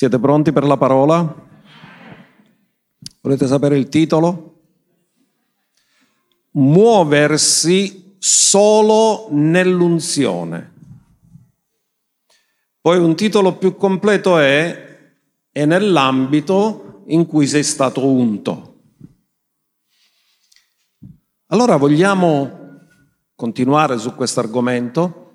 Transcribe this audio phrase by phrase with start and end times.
[0.00, 1.46] Siete pronti per la parola?
[3.20, 4.60] Volete sapere il titolo?
[6.52, 10.72] Muoversi solo nell'unzione.
[12.80, 15.12] Poi un titolo più completo è
[15.52, 18.80] è nell'ambito in cui sei stato unto.
[21.48, 22.86] Allora vogliamo
[23.34, 25.29] continuare su questo argomento?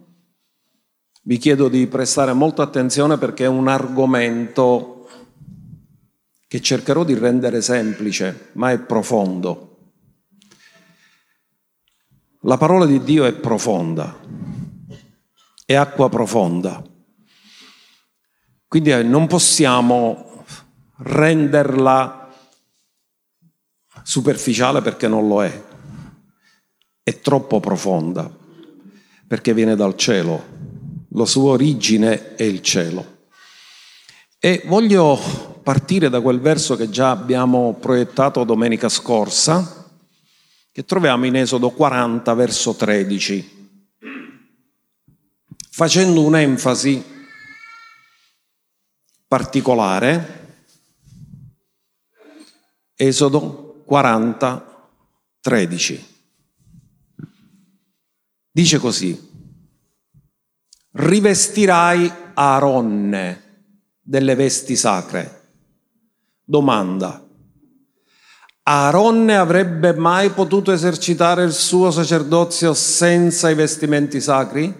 [1.28, 5.10] Vi chiedo di prestare molta attenzione perché è un argomento
[6.48, 9.78] che cercherò di rendere semplice, ma è profondo.
[12.42, 14.20] La parola di Dio è profonda,
[15.66, 16.84] è acqua profonda.
[18.68, 20.46] Quindi eh, non possiamo
[20.98, 22.32] renderla
[24.04, 25.64] superficiale perché non lo è.
[27.02, 28.32] È troppo profonda
[29.28, 30.55] perché viene dal cielo
[31.16, 33.14] la sua origine è il cielo.
[34.38, 35.18] E voglio
[35.64, 39.90] partire da quel verso che già abbiamo proiettato domenica scorsa,
[40.72, 43.70] che troviamo in Esodo 40, verso 13,
[45.70, 47.04] facendo un'enfasi
[49.28, 50.44] particolare.
[52.98, 54.90] Esodo 40,
[55.42, 56.14] 13.
[58.52, 59.25] Dice così,
[60.96, 63.44] rivestirai Aaronne
[64.02, 65.42] delle vesti sacre.
[66.44, 67.22] Domanda.
[68.64, 74.74] Aaronne avrebbe mai potuto esercitare il suo sacerdozio senza i vestimenti sacri?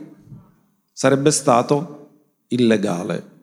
[0.92, 2.10] Sarebbe stato
[2.48, 3.34] illegale.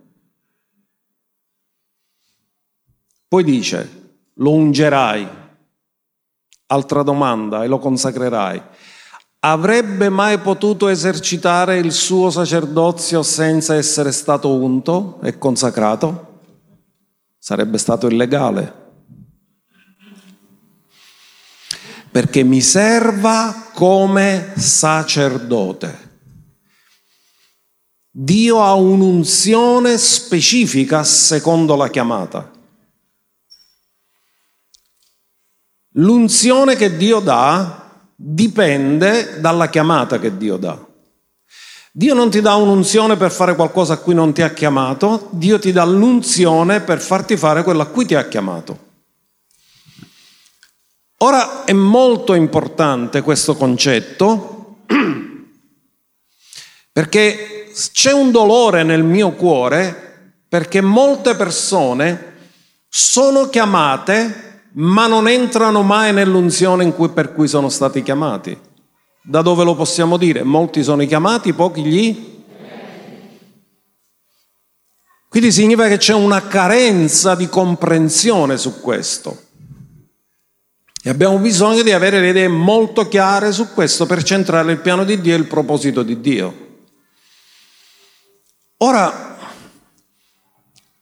[3.28, 5.40] Poi dice, lo ungerai.
[6.66, 8.62] Altra domanda, e lo consacrerai
[9.44, 16.40] avrebbe mai potuto esercitare il suo sacerdozio senza essere stato unto e consacrato?
[17.38, 18.80] Sarebbe stato illegale.
[22.12, 26.10] Perché mi serva come sacerdote.
[28.10, 32.48] Dio ha un'unzione specifica secondo la chiamata.
[35.94, 37.81] L'unzione che Dio dà
[38.24, 40.78] dipende dalla chiamata che Dio dà.
[41.90, 45.58] Dio non ti dà un'unzione per fare qualcosa a cui non ti ha chiamato, Dio
[45.58, 48.90] ti dà l'unzione per farti fare quello a cui ti ha chiamato.
[51.18, 54.84] Ora è molto importante questo concetto
[56.92, 62.34] perché c'è un dolore nel mio cuore perché molte persone
[62.88, 68.58] sono chiamate ma non entrano mai nell'unzione cui, per cui sono stati chiamati.
[69.22, 70.42] Da dove lo possiamo dire?
[70.42, 72.30] Molti sono chiamati, pochi gli.
[75.28, 79.50] Quindi significa che c'è una carenza di comprensione su questo.
[81.04, 85.04] E abbiamo bisogno di avere le idee molto chiare su questo per centrare il piano
[85.04, 86.70] di Dio e il proposito di Dio.
[88.78, 89.38] Ora,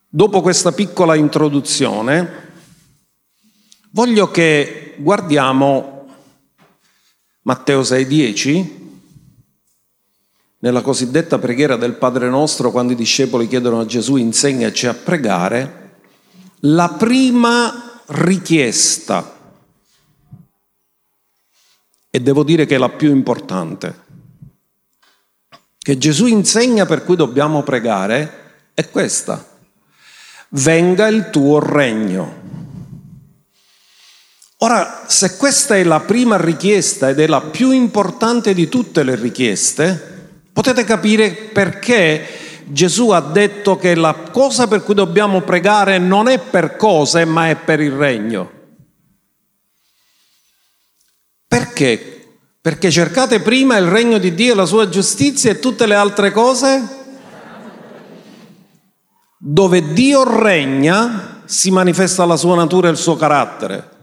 [0.09, 2.50] dopo questa piccola introduzione,
[3.93, 6.07] Voglio che guardiamo
[7.43, 8.79] Matteo 6:10
[10.59, 15.99] nella cosiddetta preghiera del Padre nostro, quando i discepoli chiedono a Gesù insegnaci a pregare,
[16.61, 19.57] la prima richiesta,
[22.11, 24.05] e devo dire che è la più importante,
[25.79, 29.49] che Gesù insegna per cui dobbiamo pregare, è questa.
[30.51, 32.40] Venga il tuo regno.
[34.63, 39.15] Ora, se questa è la prima richiesta ed è la più importante di tutte le
[39.15, 42.27] richieste, potete capire perché
[42.67, 47.49] Gesù ha detto che la cosa per cui dobbiamo pregare non è per cose, ma
[47.49, 48.51] è per il regno.
[51.49, 52.37] Perché?
[52.61, 56.99] Perché cercate prima il regno di Dio, la sua giustizia e tutte le altre cose?
[59.39, 64.00] Dove Dio regna si manifesta la sua natura e il suo carattere.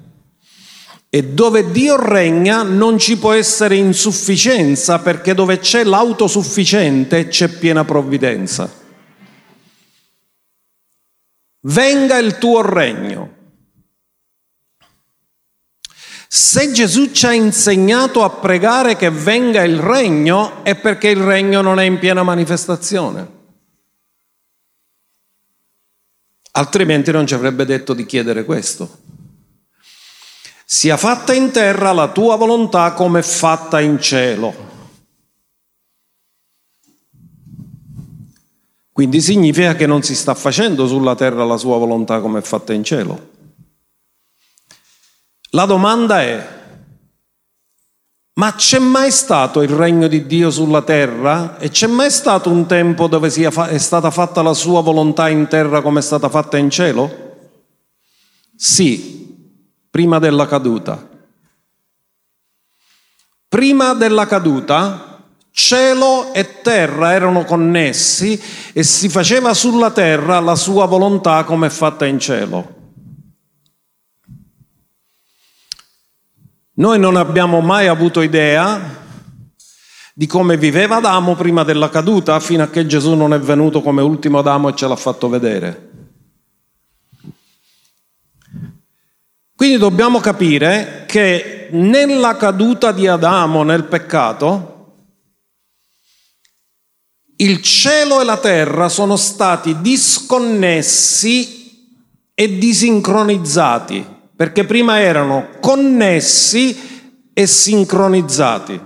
[1.17, 7.83] E dove Dio regna non ci può essere insufficienza perché dove c'è l'autosufficiente c'è piena
[7.83, 8.71] provvidenza.
[11.61, 13.33] Venga il tuo regno.
[16.27, 21.61] Se Gesù ci ha insegnato a pregare che venga il regno è perché il regno
[21.61, 23.27] non è in piena manifestazione.
[26.51, 29.06] Altrimenti non ci avrebbe detto di chiedere questo.
[30.69, 34.53] Sia fatta in terra la tua volontà come fatta in cielo.
[38.91, 42.73] Quindi significa che non si sta facendo sulla terra la sua volontà come è fatta
[42.73, 43.29] in cielo.
[45.51, 46.47] La domanda è,
[48.33, 51.57] ma c'è mai stato il regno di Dio sulla terra?
[51.59, 55.81] E c'è mai stato un tempo dove è stata fatta la sua volontà in terra
[55.81, 57.25] come è stata fatta in cielo?
[58.53, 59.36] Sì,
[59.97, 61.09] prima della caduta.
[63.47, 68.39] Prima della caduta Cielo e terra erano connessi
[68.73, 72.75] e si faceva sulla terra la sua volontà come è fatta in cielo.
[76.73, 79.03] Noi non abbiamo mai avuto idea
[80.13, 84.03] di come viveva Adamo prima della caduta fino a che Gesù non è venuto come
[84.03, 85.86] ultimo Adamo e ce l'ha fatto vedere.
[89.57, 94.75] Quindi dobbiamo capire che nella caduta di Adamo, nel peccato,
[97.37, 101.55] il cielo e la terra sono stati disconnessi
[102.35, 104.05] e disincronizzati,
[104.35, 108.79] perché prima erano connessi e sincronizzati.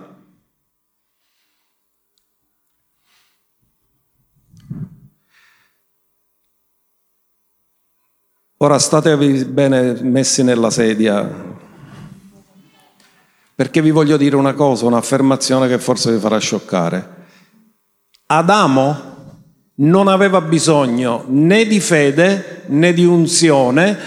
[8.64, 11.28] Ora state bene messi nella sedia,
[13.56, 17.10] perché vi voglio dire una cosa, un'affermazione che forse vi farà scioccare.
[18.28, 19.00] Adamo
[19.78, 23.98] non aveva bisogno né di fede né di unzione,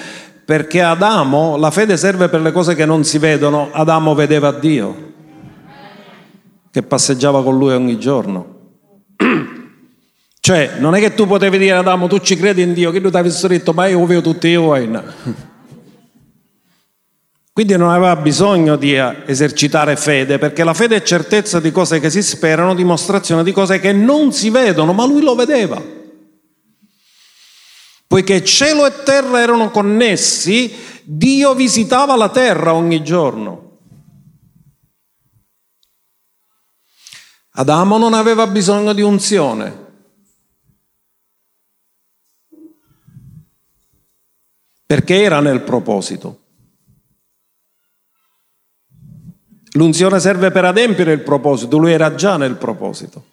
[0.45, 5.13] perché Adamo, la fede serve per le cose che non si vedono, Adamo vedeva Dio,
[6.71, 8.47] che passeggiava con lui ogni giorno.
[10.45, 13.01] Cioè, non è che tu potevi dire ad Adamo, tu ci credi in Dio, che
[13.01, 14.75] tu ti avessi detto, ma io vedo tutti io.
[17.51, 21.99] Quindi non aveva bisogno di eh, esercitare fede, perché la fede è certezza di cose
[21.99, 25.83] che si sperano, dimostrazione di cose che non si vedono, ma lui lo vedeva.
[28.07, 30.71] Poiché cielo e terra erano connessi,
[31.05, 33.79] Dio visitava la terra ogni giorno.
[37.53, 39.84] Adamo non aveva bisogno di unzione.
[44.95, 46.43] Perché era nel proposito.
[49.73, 53.25] L'unzione serve per adempiere il proposito, lui era già nel proposito.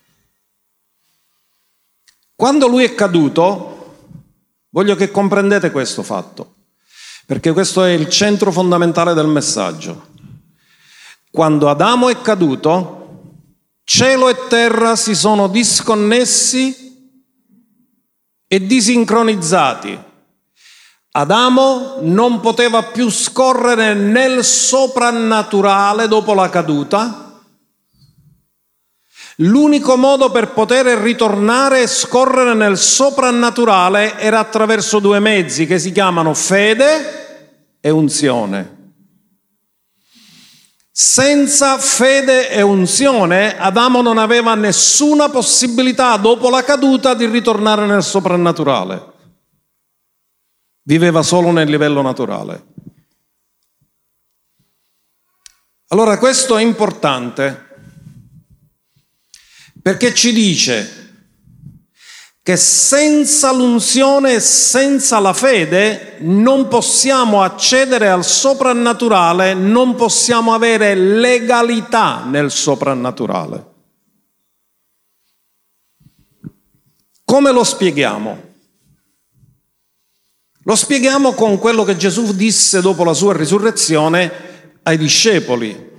[2.35, 3.97] Quando lui è caduto,
[4.69, 6.55] voglio che comprendete questo fatto,
[7.27, 10.07] perché questo è il centro fondamentale del messaggio.
[11.29, 13.35] Quando Adamo è caduto,
[13.83, 16.75] cielo e terra si sono disconnessi
[18.47, 20.09] e disincronizzati
[21.13, 27.41] Adamo non poteva più scorrere nel soprannaturale dopo la caduta.
[29.37, 35.91] L'unico modo per poter ritornare e scorrere nel soprannaturale era attraverso due mezzi che si
[35.91, 38.93] chiamano fede e unzione.
[40.93, 48.03] Senza fede e unzione Adamo non aveva nessuna possibilità dopo la caduta di ritornare nel
[48.03, 49.10] soprannaturale
[50.91, 52.65] viveva solo nel livello naturale.
[55.87, 57.69] Allora questo è importante
[59.81, 60.99] perché ci dice
[62.43, 70.93] che senza l'unzione e senza la fede non possiamo accedere al soprannaturale, non possiamo avere
[70.93, 73.65] legalità nel soprannaturale.
[77.23, 78.49] Come lo spieghiamo?
[80.63, 84.31] Lo spieghiamo con quello che Gesù disse dopo la sua risurrezione
[84.83, 85.89] ai discepoli.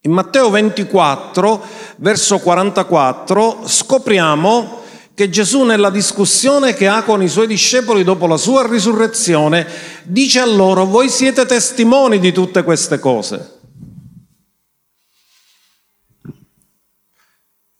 [0.00, 1.64] In Matteo 24,
[1.98, 4.80] verso 44, scopriamo
[5.14, 9.64] che Gesù nella discussione che ha con i suoi discepoli dopo la sua risurrezione
[10.02, 13.60] dice a loro, voi siete testimoni di tutte queste cose.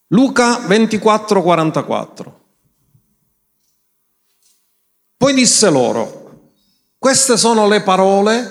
[0.09, 2.42] Luca 24, 44.
[5.23, 6.41] Poi disse loro,
[6.99, 8.51] queste sono le parole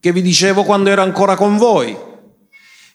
[0.00, 1.96] che vi dicevo quando ero ancora con voi,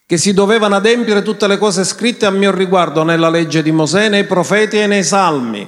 [0.05, 4.10] che si dovevano adempiere tutte le cose scritte a mio riguardo nella legge di Mosè,
[4.10, 5.65] nei profeti e nei salmi.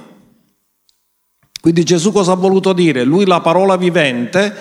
[1.62, 3.04] Quindi Gesù cosa ha voluto dire?
[3.04, 4.54] Lui la parola vivente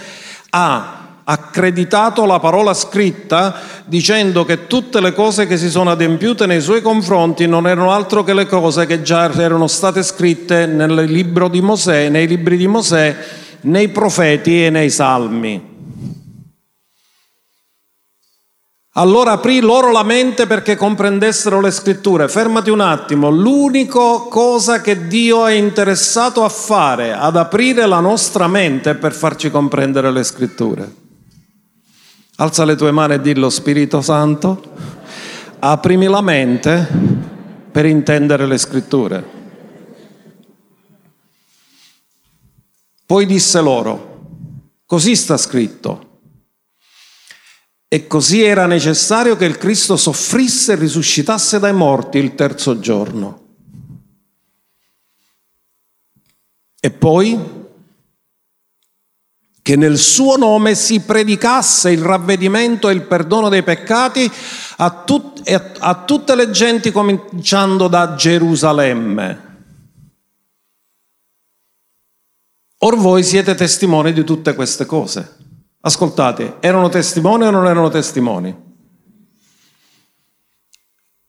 [0.51, 6.61] ha accreditato la parola scritta dicendo che tutte le cose che si sono adempiute nei
[6.61, 11.47] suoi confronti non erano altro che le cose che già erano state scritte nel libro
[11.47, 13.15] di Mosè, nei libri di Mosè,
[13.61, 15.71] nei profeti e nei salmi.
[18.95, 22.27] Allora aprì loro la mente perché comprendessero le scritture.
[22.27, 28.47] Fermati un attimo, l'unica cosa che Dio è interessato a fare, ad aprire la nostra
[28.47, 31.02] mente per farci comprendere le scritture.
[32.35, 34.73] Alza le tue mani e dillo Spirito Santo,
[35.59, 36.87] aprimi la mente
[37.71, 39.23] per intendere le scritture.
[43.05, 44.49] Poi disse loro,
[44.87, 46.21] così sta scritto
[47.87, 53.41] e così era necessario che il Cristo soffrisse e risuscitasse dai morti il terzo giorno.
[56.79, 57.62] E poi
[59.63, 64.29] che nel suo nome si predicasse il ravvedimento e il perdono dei peccati
[64.77, 65.41] a, tut-
[65.79, 69.51] a tutte le genti cominciando da Gerusalemme.
[72.79, 75.37] Or voi siete testimoni di tutte queste cose.
[75.79, 78.53] Ascoltate, erano testimoni o non erano testimoni?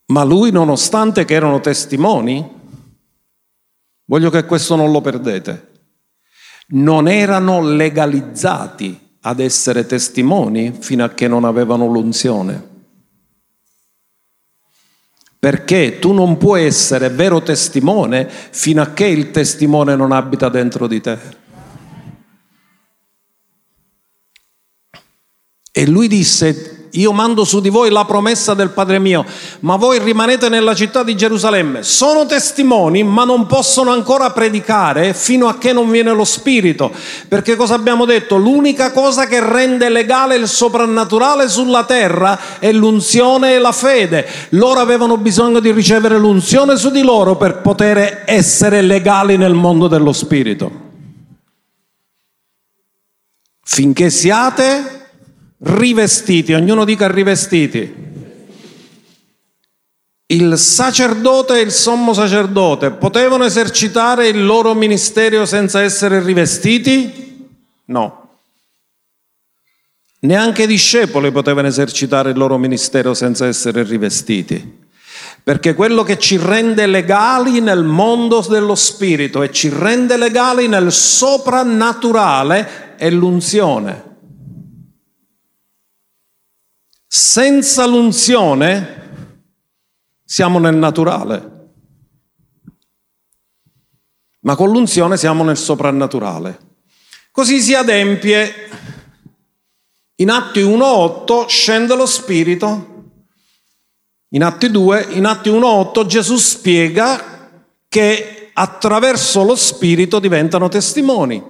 [0.06, 2.50] Ma lui, nonostante che erano testimoni,
[4.06, 5.73] voglio che questo non lo perdete,
[6.68, 12.72] non erano legalizzati ad essere testimoni fino a che non avevano l'unzione.
[15.38, 20.86] Perché tu non puoi essere vero testimone fino a che il testimone non abita dentro
[20.86, 21.18] di te.
[25.70, 29.24] E lui disse, io mando su di voi la promessa del Padre mio,
[29.60, 31.82] ma voi rimanete nella città di Gerusalemme.
[31.82, 36.92] Sono testimoni, ma non possono ancora predicare fino a che non viene lo Spirito.
[37.26, 38.36] Perché cosa abbiamo detto?
[38.36, 44.26] L'unica cosa che rende legale il soprannaturale sulla terra è l'unzione e la fede.
[44.50, 49.88] Loro avevano bisogno di ricevere l'unzione su di loro per poter essere legali nel mondo
[49.88, 50.82] dello Spirito.
[53.64, 54.93] Finché siate
[55.64, 58.02] rivestiti, ognuno dica rivestiti.
[60.26, 67.48] Il sacerdote e il sommo sacerdote potevano esercitare il loro ministero senza essere rivestiti?
[67.86, 68.22] No.
[70.20, 74.82] Neanche i discepoli potevano esercitare il loro ministero senza essere rivestiti.
[75.42, 80.90] Perché quello che ci rende legali nel mondo dello spirito e ci rende legali nel
[80.90, 84.13] soprannaturale è l'unzione.
[87.16, 89.38] Senza l'unzione
[90.24, 91.50] siamo nel naturale,
[94.40, 96.58] ma con l'unzione siamo nel soprannaturale.
[97.30, 98.52] Così si adempie.
[100.16, 103.12] In Atti 1.8 scende lo Spirito.
[104.30, 111.40] In Atti 2, in Atti 1.8 Gesù spiega che attraverso lo Spirito diventano testimoni.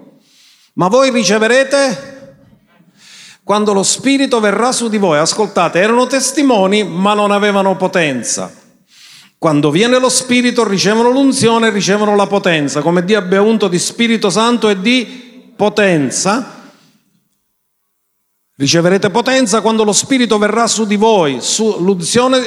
[0.75, 2.14] Ma voi riceverete
[3.45, 8.51] quando lo Spirito verrà su di voi, ascoltate, erano testimoni ma non avevano potenza.
[9.37, 13.79] Quando viene lo Spirito ricevono l'unzione e ricevono la potenza, come Dio abbia unto di
[13.79, 16.63] Spirito Santo e di potenza.
[18.57, 21.43] Riceverete potenza quando lo Spirito verrà su di voi.
[21.43, 22.41] Su, l'unzione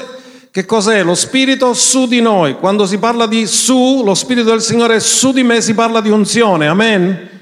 [0.49, 1.03] che cos'è?
[1.03, 2.55] Lo Spirito su di noi.
[2.55, 6.09] Quando si parla di su, lo Spirito del Signore su di me, si parla di
[6.09, 6.67] unzione.
[6.67, 7.36] Amen.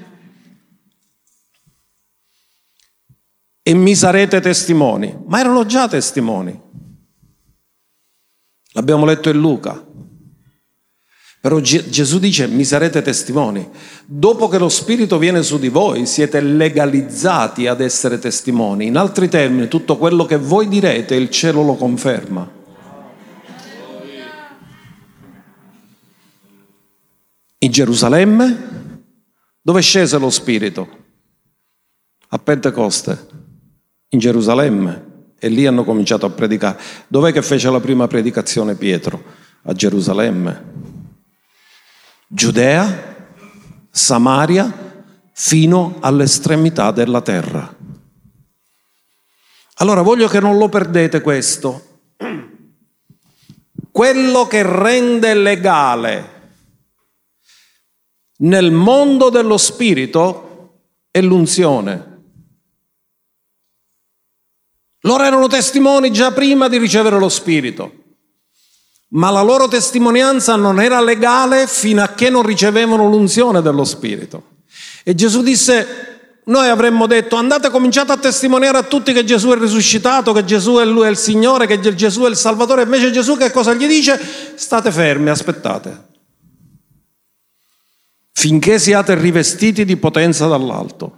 [3.67, 5.23] E mi sarete testimoni.
[5.25, 6.61] Ma erano già testimoni.
[8.73, 9.83] L'abbiamo letto in Luca.
[11.41, 13.67] Però Gesù dice mi sarete testimoni.
[14.05, 18.85] Dopo che lo Spirito viene su di voi, siete legalizzati ad essere testimoni.
[18.85, 22.51] In altri termini, tutto quello che voi direte, il cielo lo conferma.
[27.57, 29.03] In Gerusalemme,
[29.59, 30.87] dove scese lo Spirito?
[32.27, 33.44] A Pentecoste
[34.09, 36.79] in Gerusalemme e lì hanno cominciato a predicare.
[37.07, 39.23] Dov'è che fece la prima predicazione Pietro?
[39.63, 40.73] A Gerusalemme.
[42.27, 43.15] Giudea,
[43.89, 47.75] Samaria, fino all'estremità della terra.
[49.75, 51.99] Allora voglio che non lo perdete questo.
[53.91, 56.33] Quello che rende legale
[58.37, 60.79] nel mondo dello spirito
[61.11, 62.14] è l'unzione.
[65.05, 67.93] Loro erano testimoni già prima di ricevere lo Spirito,
[69.09, 74.53] ma la loro testimonianza non era legale fino a che non ricevevano l'unzione dello Spirito.
[75.03, 79.57] E Gesù disse, noi avremmo detto andate cominciate a testimoniare a tutti che Gesù è
[79.59, 83.37] risuscitato, che Gesù è lui è il Signore, che Gesù è il Salvatore, invece Gesù
[83.37, 84.19] che cosa gli dice?
[84.55, 86.03] State fermi, aspettate,
[88.31, 91.17] finché siate rivestiti di potenza dall'alto.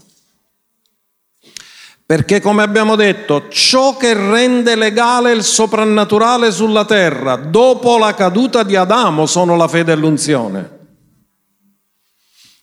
[2.07, 8.63] Perché come abbiamo detto, ciò che rende legale il soprannaturale sulla terra dopo la caduta
[8.63, 10.77] di Adamo sono la fede e l'unzione.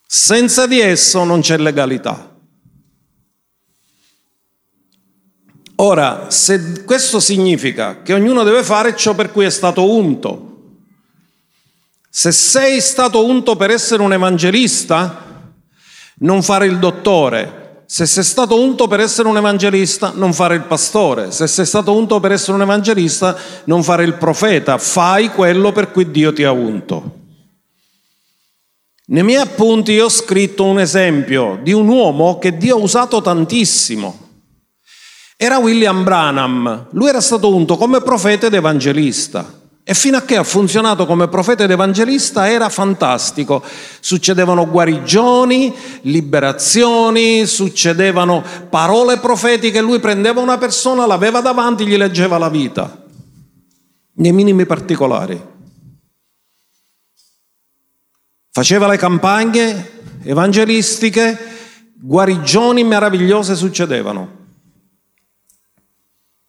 [0.07, 2.35] Senza di esso non c'è legalità.
[5.77, 10.79] Ora, se questo significa che ognuno deve fare ciò per cui è stato unto,
[12.09, 15.53] se sei stato unto per essere un evangelista,
[16.21, 17.64] non fare il dottore.
[17.87, 21.31] Se sei stato unto per essere un evangelista, non fare il pastore.
[21.31, 24.79] Se sei stato unto per essere un evangelista, non fare il profeta.
[24.79, 27.23] Fai quello per cui Dio ti ha unto.
[29.07, 33.21] Nei miei appunti io ho scritto un esempio di un uomo che Dio ha usato
[33.21, 34.19] tantissimo.
[35.37, 39.63] Era William Branham, lui era stato unto come profeta ed evangelista.
[39.87, 43.63] E fino a che ha funzionato come profeta ed evangelista era fantastico.
[44.01, 49.83] Succedevano guarigioni, liberazioni, succedevano parole profetiche.
[49.83, 53.05] Lui prendeva una persona, l'aveva davanti, gli leggeva la vita,
[54.15, 55.39] nei minimi particolari.
[58.51, 59.91] Faceva le campagne
[60.23, 61.39] evangelistiche,
[62.01, 64.43] guarigioni meravigliose succedevano.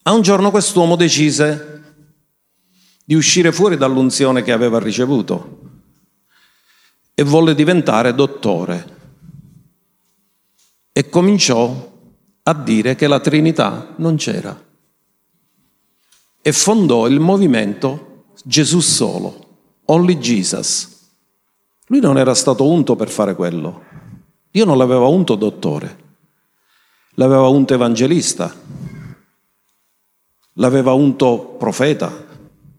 [0.03, 1.75] A un giorno quest'uomo decise
[3.05, 5.59] di uscire fuori dall'unzione che aveva ricevuto
[7.13, 8.93] e volle diventare dottore.
[10.91, 11.93] E cominciò
[12.43, 14.63] a dire che la Trinità non c'era.
[16.41, 20.93] E fondò il movimento Gesù solo, Only Jesus.
[21.87, 23.83] Lui non era stato unto per fare quello.
[24.49, 26.03] Dio non l'aveva unto dottore,
[27.15, 28.53] l'aveva unto evangelista,
[30.53, 32.24] l'aveva unto profeta,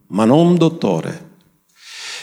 [0.07, 1.25] ma non dottore.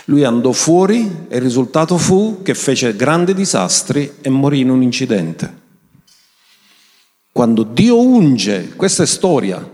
[0.07, 4.83] Lui andò fuori e il risultato fu che fece grandi disastri e morì in un
[4.83, 5.63] incidente.
[7.33, 9.73] Quando Dio unge, questa è storia,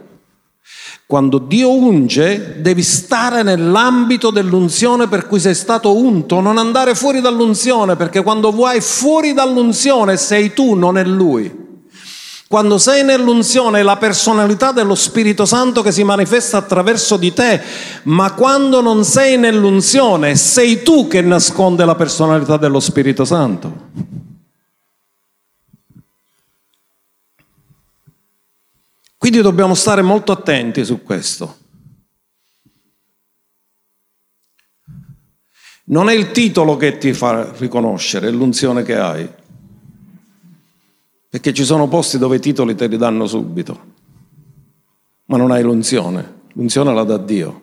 [1.10, 7.20] quando Dio unge, devi stare nell'ambito dell'unzione per cui sei stato unto, non andare fuori
[7.20, 11.59] dall'unzione, perché quando vuoi fuori dall'unzione sei tu, non è Lui.
[12.50, 17.62] Quando sei nell'unzione è la personalità dello Spirito Santo che si manifesta attraverso di te,
[18.06, 23.90] ma quando non sei nell'unzione sei tu che nasconde la personalità dello Spirito Santo.
[29.16, 31.56] Quindi dobbiamo stare molto attenti su questo.
[35.84, 39.38] Non è il titolo che ti fa riconoscere, è l'unzione che hai.
[41.30, 43.78] Perché ci sono posti dove i titoli te li danno subito,
[45.26, 46.38] ma non hai l'unzione.
[46.52, 47.62] L'unzione la dà Dio.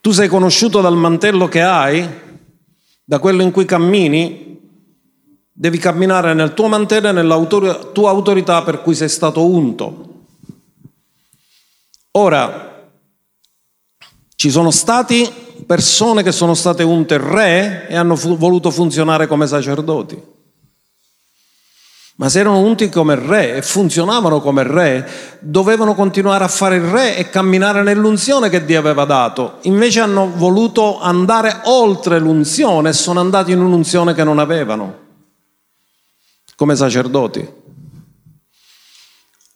[0.00, 2.08] Tu sei conosciuto dal mantello che hai,
[3.02, 4.52] da quello in cui cammini,
[5.54, 7.38] Devi camminare nel tuo mantello e nella
[7.92, 10.24] tua autorità per cui sei stato unto.
[12.12, 12.88] Ora,
[14.34, 15.30] ci sono stati
[15.66, 20.20] persone che sono state unte re e hanno fu- voluto funzionare come sacerdoti.
[22.16, 25.08] Ma se erano unti come re e funzionavano come re,
[25.40, 29.58] dovevano continuare a fare il re e camminare nell'unzione che Dio aveva dato.
[29.62, 35.00] Invece hanno voluto andare oltre l'unzione e sono andati in un'unzione che non avevano
[36.54, 37.60] come sacerdoti.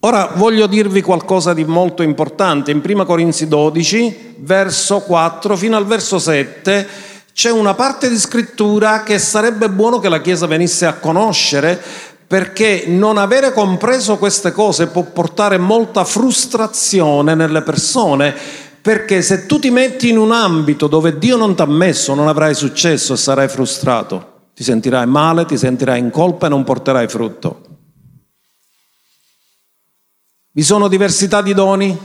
[0.00, 2.70] Ora voglio dirvi qualcosa di molto importante.
[2.70, 6.88] In 1 Corinzi 12, verso 4 fino al verso 7,
[7.32, 11.80] c'è una parte di scrittura che sarebbe buono che la Chiesa venisse a conoscere
[12.26, 18.34] perché non avere compreso queste cose può portare molta frustrazione nelle persone,
[18.82, 22.28] perché se tu ti metti in un ambito dove Dio non ti ha messo non
[22.28, 24.34] avrai successo e sarai frustrato.
[24.54, 27.62] Ti sentirai male, ti sentirai in colpa e non porterai frutto.
[30.50, 31.96] Vi sono diversità di doni,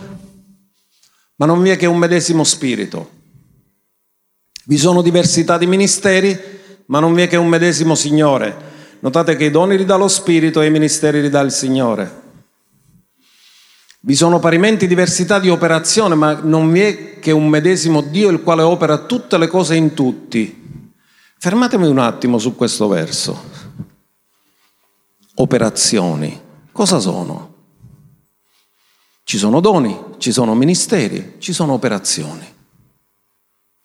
[1.37, 3.09] ma non vi è che un medesimo spirito.
[4.65, 6.37] Vi sono diversità di ministeri,
[6.87, 8.70] ma non vi è che un medesimo Signore.
[9.01, 12.21] Notate che i doni li dà lo Spirito e i ministeri li dà il Signore.
[14.01, 18.41] Vi sono parimenti diversità di operazione, ma non vi è che un medesimo Dio il
[18.41, 20.89] quale opera tutte le cose in tutti.
[21.37, 23.43] Fermatemi un attimo su questo verso.
[25.35, 26.39] Operazioni.
[26.71, 27.53] Cosa sono?
[29.23, 32.45] Ci sono doni, ci sono ministeri, ci sono operazioni.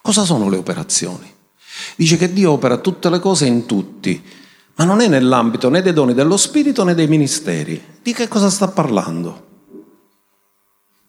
[0.03, 1.33] Cosa sono le operazioni?
[1.97, 4.23] Dice che Dio opera tutte le cose in tutti,
[4.77, 7.99] ma non è nell'ambito né dei doni dello Spirito né dei ministeri.
[8.03, 9.45] Di che cosa sta parlando?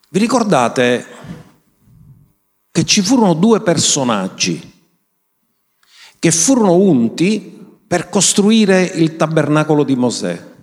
[0.09, 1.05] Vi ricordate
[2.71, 4.75] che ci furono due personaggi
[6.19, 10.55] che furono unti per costruire il tabernacolo di Mosè.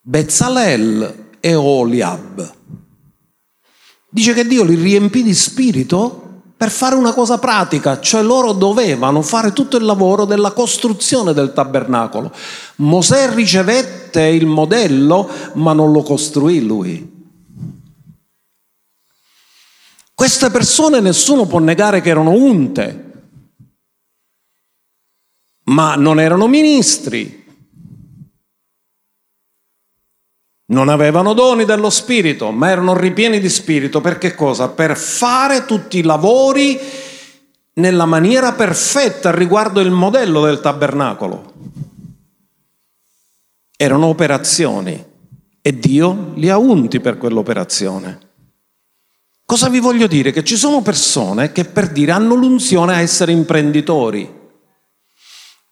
[0.00, 2.54] Bezzalel e Oliab.
[4.10, 6.23] Dice che Dio li riempì di spirito
[6.56, 11.52] per fare una cosa pratica, cioè loro dovevano fare tutto il lavoro della costruzione del
[11.52, 12.32] tabernacolo.
[12.76, 17.12] Mosè ricevette il modello, ma non lo costruì lui.
[20.14, 23.12] Queste persone nessuno può negare che erano unte,
[25.64, 27.43] ma non erano ministri,
[30.66, 34.00] Non avevano doni dello Spirito, ma erano ripieni di Spirito.
[34.00, 34.68] Per che cosa?
[34.68, 36.80] Per fare tutti i lavori
[37.74, 41.52] nella maniera perfetta riguardo il modello del tabernacolo.
[43.76, 45.04] Erano operazioni
[45.60, 48.20] e Dio li ha unti per quell'operazione.
[49.44, 50.30] Cosa vi voglio dire?
[50.30, 54.42] Che ci sono persone che per dire hanno l'unzione a essere imprenditori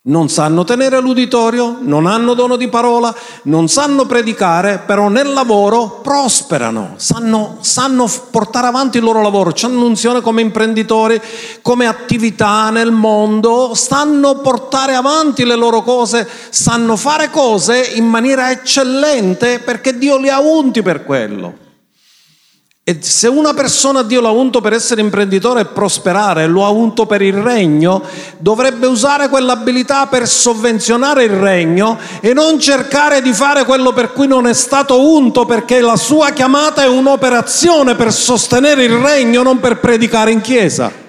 [0.04, 6.00] non sanno tenere l'uditorio, non hanno dono di parola, non sanno predicare, però nel lavoro
[6.02, 11.20] prosperano, sanno, sanno portare avanti il loro lavoro, hanno unzione come imprenditori,
[11.62, 18.50] come attività nel mondo, sanno portare avanti le loro cose, sanno fare cose in maniera
[18.50, 21.70] eccellente perché Dio li ha unti per quello.
[22.84, 27.06] E se una persona Dio l'ha unto per essere imprenditore e prosperare, lo ha unto
[27.06, 28.02] per il regno,
[28.38, 34.26] dovrebbe usare quell'abilità per sovvenzionare il regno e non cercare di fare quello per cui
[34.26, 39.60] non è stato unto, perché la sua chiamata è un'operazione per sostenere il regno, non
[39.60, 41.01] per predicare in chiesa.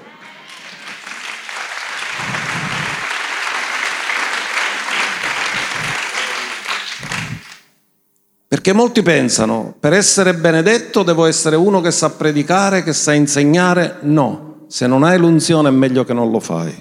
[8.63, 13.97] Perché molti pensano, per essere benedetto devo essere uno che sa predicare, che sa insegnare.
[14.03, 16.73] No, se non hai l'unzione è meglio che non lo fai.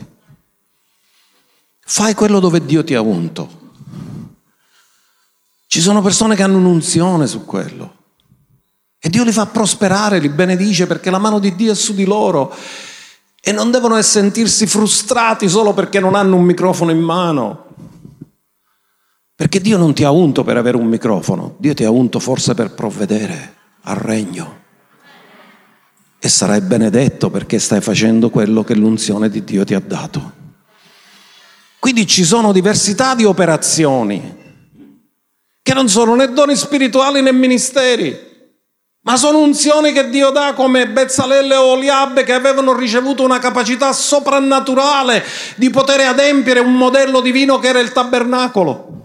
[1.85, 3.73] Fai quello dove Dio ti ha unto.
[5.67, 7.97] Ci sono persone che hanno un'unzione su quello.
[9.01, 12.05] E Dio li fa prosperare, li benedice perché la mano di Dio è su di
[12.05, 12.55] loro.
[13.41, 17.62] E non devono sentirsi frustrati solo perché non hanno un microfono in mano.
[19.43, 22.55] Perché Dio non ti ha unto per avere un microfono, Dio ti ha unto forse
[22.55, 24.61] per provvedere al regno.
[26.21, 30.33] E sarai benedetto perché stai facendo quello che l'unzione di Dio ti ha dato.
[31.81, 34.37] Quindi ci sono diversità di operazioni
[35.61, 38.17] che non sono né doni spirituali né ministeri,
[39.01, 43.93] ma sono unzioni che Dio dà come Bezzalelle o Oliabbe che avevano ricevuto una capacità
[43.93, 45.25] soprannaturale
[45.57, 49.01] di poter adempiere un modello divino che era il tabernacolo.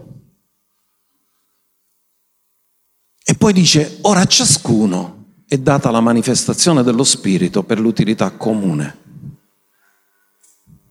[3.30, 8.96] E poi dice, ora a ciascuno è data la manifestazione dello Spirito per l'utilità comune.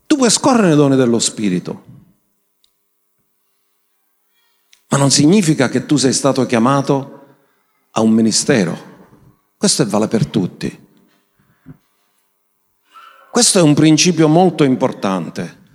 [0.06, 1.84] Tu puoi scorrere nei doni dello Spirito,
[4.90, 7.38] ma non significa che tu sei stato chiamato
[7.90, 8.78] a un ministero.
[9.58, 10.88] Questo vale per tutti.
[13.32, 15.67] Questo è un principio molto importante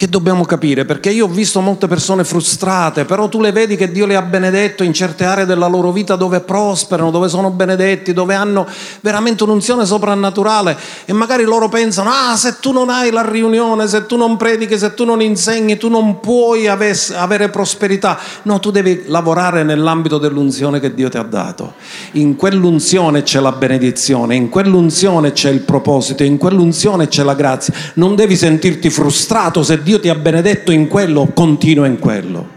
[0.00, 3.92] che dobbiamo capire, perché io ho visto molte persone frustrate, però tu le vedi che
[3.92, 8.14] Dio le ha benedetto in certe aree della loro vita dove prosperano, dove sono benedetti,
[8.14, 8.66] dove hanno
[9.02, 14.06] veramente un'unzione soprannaturale e magari loro pensano, ah se tu non hai la riunione, se
[14.06, 18.18] tu non predichi, se tu non insegni, tu non puoi avere prosperità.
[18.44, 21.74] No, tu devi lavorare nell'ambito dell'unzione che Dio ti ha dato.
[22.12, 27.74] In quell'unzione c'è la benedizione, in quell'unzione c'è il proposito, in quell'unzione c'è la grazia.
[27.96, 32.48] Non devi sentirti frustrato se Dio Dio ti ha benedetto in quello, continua in quello.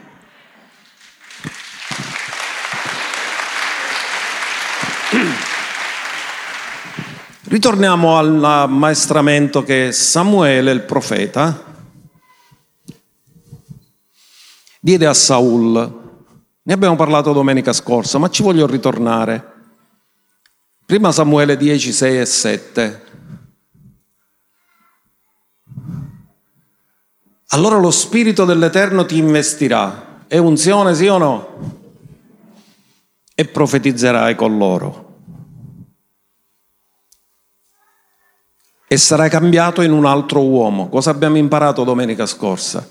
[7.45, 11.63] Ritorniamo al maestramento che Samuele, il profeta,
[14.79, 16.01] diede a Saul.
[16.61, 19.53] Ne abbiamo parlato domenica scorsa, ma ci voglio ritornare.
[20.85, 23.02] Prima Samuele 10, 6 e 7.
[27.53, 30.21] Allora lo Spirito dell'Eterno ti investirà.
[30.27, 31.47] È unzione, sì o no?
[33.35, 35.11] E profetizzerai con loro.
[38.87, 40.89] E sarai cambiato in un altro uomo.
[40.89, 42.87] Cosa abbiamo imparato domenica scorsa?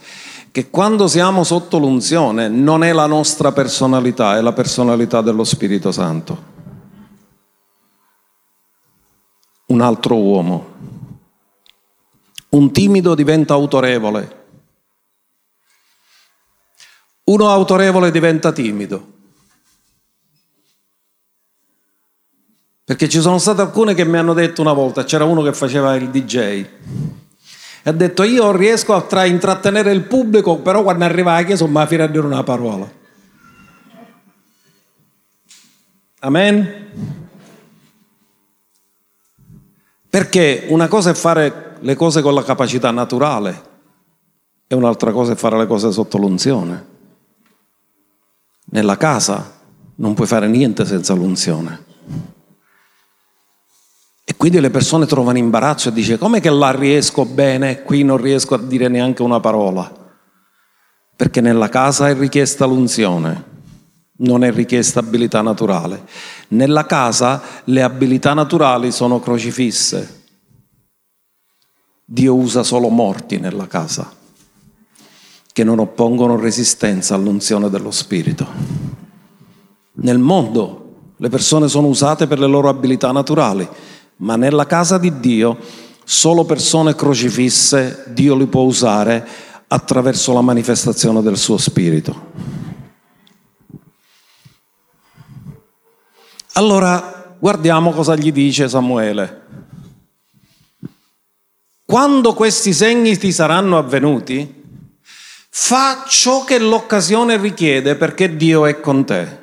[0.53, 5.91] Che quando siamo sotto l'unzione non è la nostra personalità, è la personalità dello Spirito
[5.91, 6.51] Santo.
[9.67, 10.67] Un altro uomo.
[12.51, 14.41] Un timido diventa autorevole
[17.25, 19.11] uno autorevole diventa timido.
[22.85, 25.95] Perché ci sono state alcune che mi hanno detto una volta, c'era uno che faceva
[25.95, 26.37] il DJ,
[27.85, 31.65] e ha detto io riesco a tra- intrattenere il pubblico, però quando arriva a chiesa
[31.65, 32.91] non mi a dire una parola.
[36.21, 36.91] Amen?
[40.09, 43.71] Perché una cosa è fare le cose con la capacità naturale
[44.69, 46.92] e un'altra cosa è fare le cose sotto l'unzione.
[48.67, 49.61] Nella casa
[49.97, 51.91] non puoi fare niente senza l'unzione.
[54.25, 58.17] E quindi le persone trovano imbarazzo e dicono come che là riesco bene, qui non
[58.17, 60.01] riesco a dire neanche una parola.
[61.15, 63.51] Perché nella casa è richiesta l'unzione,
[64.19, 66.05] non è richiesta abilità naturale.
[66.49, 70.21] Nella casa le abilità naturali sono crocifisse.
[72.05, 74.11] Dio usa solo morti nella casa,
[75.53, 78.47] che non oppongono resistenza all'unzione dello Spirito.
[79.95, 80.79] Nel mondo
[81.17, 83.69] le persone sono usate per le loro abilità naturali
[84.23, 85.59] ma nella casa di Dio
[86.05, 89.27] solo persone crocifisse Dio li può usare
[89.69, 92.31] attraverso la manifestazione del suo spirito.
[96.55, 99.41] Allora guardiamo cosa gli dice Samuele.
[101.85, 104.62] Quando questi segni ti saranno avvenuti,
[105.55, 109.41] fa ciò che l'occasione richiede perché Dio è con te.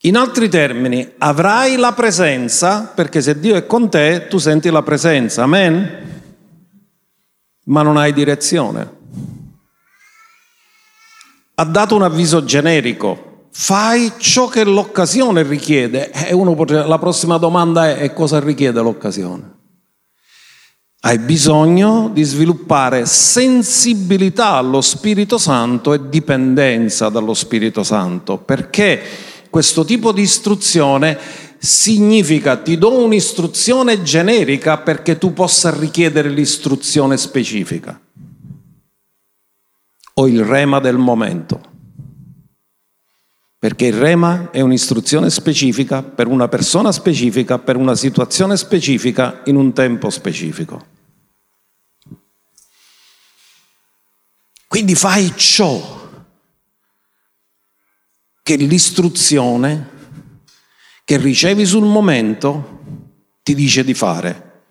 [0.00, 4.82] In altri termini, avrai la presenza, perché se Dio è con te, tu senti la
[4.82, 6.22] presenza, amen?
[7.64, 8.94] Ma non hai direzione.
[11.54, 16.10] Ha dato un avviso generico, fai ciò che l'occasione richiede.
[16.12, 19.55] E potrebbe, la prossima domanda è, è cosa richiede l'occasione?
[21.06, 29.00] Hai bisogno di sviluppare sensibilità allo Spirito Santo e dipendenza dallo Spirito Santo, perché
[29.48, 31.16] questo tipo di istruzione
[31.58, 38.00] significa ti do un'istruzione generica perché tu possa richiedere l'istruzione specifica
[40.14, 41.60] o il rema del momento.
[43.60, 49.54] Perché il rema è un'istruzione specifica per una persona specifica, per una situazione specifica, in
[49.54, 50.94] un tempo specifico.
[54.76, 56.10] Quindi fai ciò
[58.42, 59.88] che l'istruzione
[61.02, 62.82] che ricevi sul momento
[63.42, 64.64] ti dice di fare.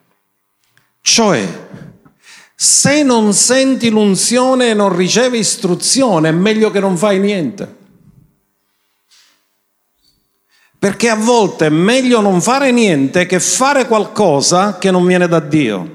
[1.02, 1.68] Cioè,
[2.54, 7.76] se non senti l'unzione e non ricevi istruzione, è meglio che non fai niente.
[10.78, 15.40] Perché a volte è meglio non fare niente che fare qualcosa che non viene da
[15.40, 15.95] Dio.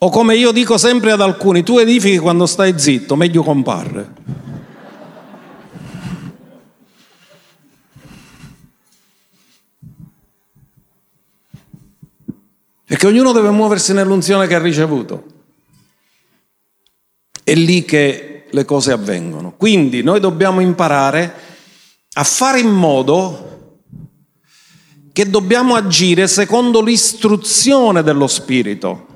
[0.00, 4.14] O come io dico sempre ad alcuni, tu edifichi quando stai zitto, meglio comparre.
[12.84, 15.24] Perché ognuno deve muoversi nell'unzione che ha ricevuto.
[17.42, 19.54] È lì che le cose avvengono.
[19.56, 21.34] Quindi noi dobbiamo imparare
[22.12, 23.80] a fare in modo
[25.12, 29.07] che dobbiamo agire secondo l'istruzione dello Spirito.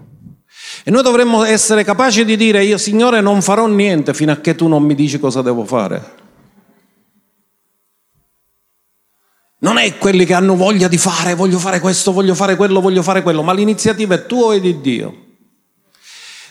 [0.84, 4.56] E noi dovremmo essere capaci di dire io Signore non farò niente fino a che
[4.56, 6.20] tu non mi dici cosa devo fare.
[9.58, 13.02] Non è quelli che hanno voglia di fare, voglio fare questo, voglio fare quello, voglio
[13.02, 15.16] fare quello, ma l'iniziativa è tua e di Dio.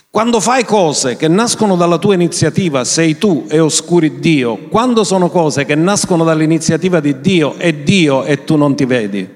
[0.09, 4.67] Quando fai cose che nascono dalla tua iniziativa, sei tu e oscuri Dio.
[4.69, 9.29] Quando sono cose che nascono dall'iniziativa di Dio, è Dio e tu non ti vedi,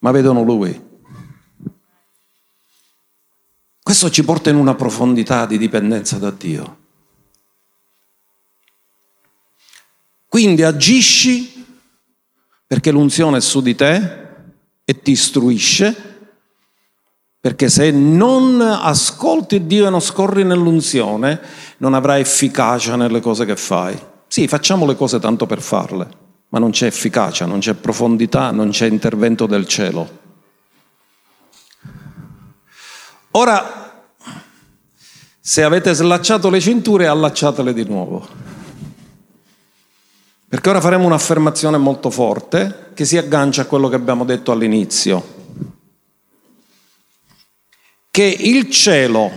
[0.00, 0.87] ma vedono Lui.
[3.88, 6.76] Questo ci porta in una profondità di dipendenza da Dio.
[10.28, 11.64] Quindi agisci
[12.66, 14.18] perché l'unzione è su di te
[14.84, 15.96] e ti istruisce,
[17.40, 21.40] perché se non ascolti Dio e non scorri nell'unzione,
[21.78, 23.98] non avrai efficacia nelle cose che fai.
[24.26, 26.08] Sì, facciamo le cose tanto per farle,
[26.50, 30.27] ma non c'è efficacia, non c'è profondità, non c'è intervento del cielo.
[33.38, 34.02] Ora,
[35.38, 38.26] se avete slacciato le cinture, allacciatele di nuovo.
[40.48, 45.36] Perché ora faremo un'affermazione molto forte che si aggancia a quello che abbiamo detto all'inizio.
[48.10, 49.30] Che il cielo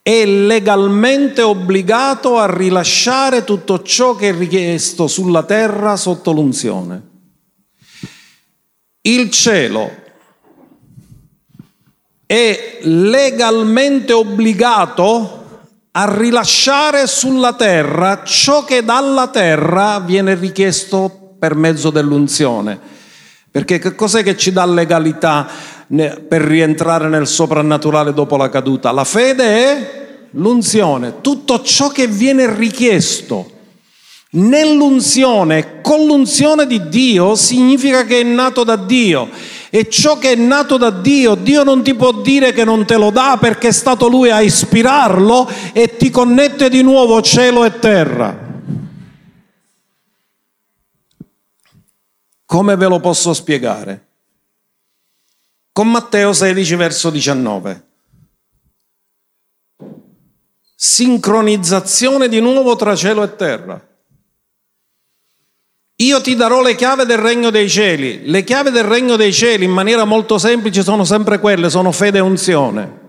[0.00, 7.10] è legalmente obbligato a rilasciare tutto ciò che è richiesto sulla terra sotto l'unzione.
[9.00, 10.01] Il cielo
[12.26, 15.40] è legalmente obbligato
[15.92, 22.78] a rilasciare sulla terra ciò che dalla terra viene richiesto per mezzo dell'unzione.
[23.50, 25.46] Perché che cos'è che ci dà legalità
[25.86, 28.90] per rientrare nel soprannaturale dopo la caduta?
[28.92, 33.50] La fede e l'unzione, tutto ciò che viene richiesto
[34.30, 39.28] nell'unzione, con l'unzione di Dio, significa che è nato da Dio.
[39.74, 42.98] E ciò che è nato da Dio, Dio non ti può dire che non te
[42.98, 47.78] lo dà perché è stato Lui a ispirarlo e ti connette di nuovo cielo e
[47.78, 48.38] terra.
[52.44, 54.08] Come ve lo posso spiegare?
[55.72, 57.86] Con Matteo 16 verso 19.
[60.74, 63.91] Sincronizzazione di nuovo tra cielo e terra.
[66.02, 68.22] Io ti darò le chiavi del regno dei cieli.
[68.28, 72.18] Le chiavi del regno dei cieli in maniera molto semplice sono sempre quelle, sono fede
[72.18, 73.00] e unzione.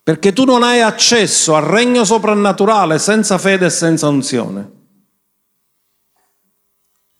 [0.00, 4.70] Perché tu non hai accesso al regno soprannaturale senza fede e senza unzione.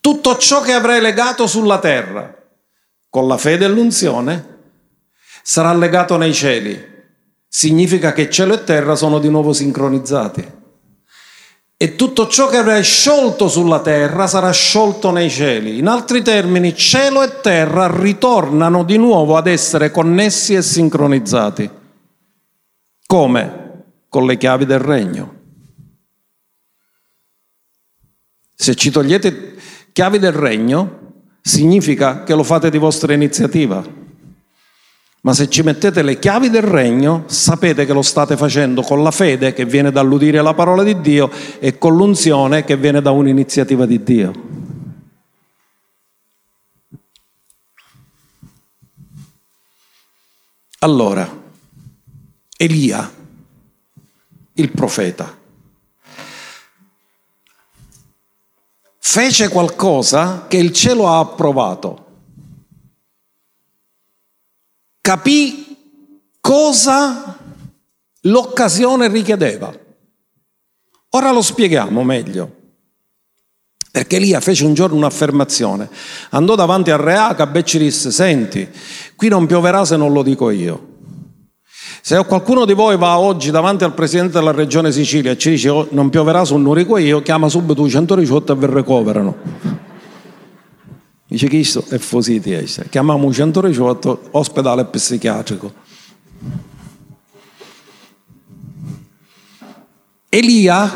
[0.01, 2.35] Tutto ciò che avrai legato sulla terra
[3.11, 4.59] con la fede e l'unzione
[5.43, 6.97] sarà legato nei cieli.
[7.49, 10.58] Significa che cielo e terra sono di nuovo sincronizzati.
[11.81, 15.79] E tutto ciò che avrai sciolto sulla terra sarà sciolto nei cieli.
[15.79, 21.71] In altri termini, cielo e terra ritornano di nuovo ad essere connessi e sincronizzati.
[23.07, 23.85] Come?
[24.09, 25.37] Con le chiavi del regno.
[28.57, 29.49] Se ci togliete
[29.99, 33.85] Chiavi del regno significa che lo fate di vostra iniziativa.
[35.21, 39.11] Ma se ci mettete le chiavi del regno, sapete che lo state facendo con la
[39.11, 43.85] fede che viene dall'udire la parola di Dio e con l'unzione che viene da un'iniziativa
[43.85, 44.33] di Dio.
[50.81, 51.29] Allora,
[52.57, 53.13] Elia,
[54.53, 55.37] il profeta,
[58.99, 62.07] fece qualcosa che il cielo ha approvato.
[65.09, 65.75] Capì
[66.39, 67.35] cosa
[68.21, 69.75] l'occasione richiedeva.
[71.13, 72.57] Ora lo spieghiamo meglio.
[73.91, 75.89] Perché Elia fece un giorno un'affermazione,
[76.33, 78.69] andò davanti al re Acab e ci disse, senti,
[79.17, 80.97] qui non pioverà se non lo dico io.
[82.03, 85.71] Se qualcuno di voi va oggi davanti al presidente della regione Sicilia e ci dice
[85.71, 89.78] oh, non pioverà sul Nuriquio, chiama subito i 118 e vi recoverano.
[91.31, 92.57] Dice questo è fositi,
[92.89, 95.75] chiamiamo 118 ospedale psichiatrico.
[100.31, 100.91] Elia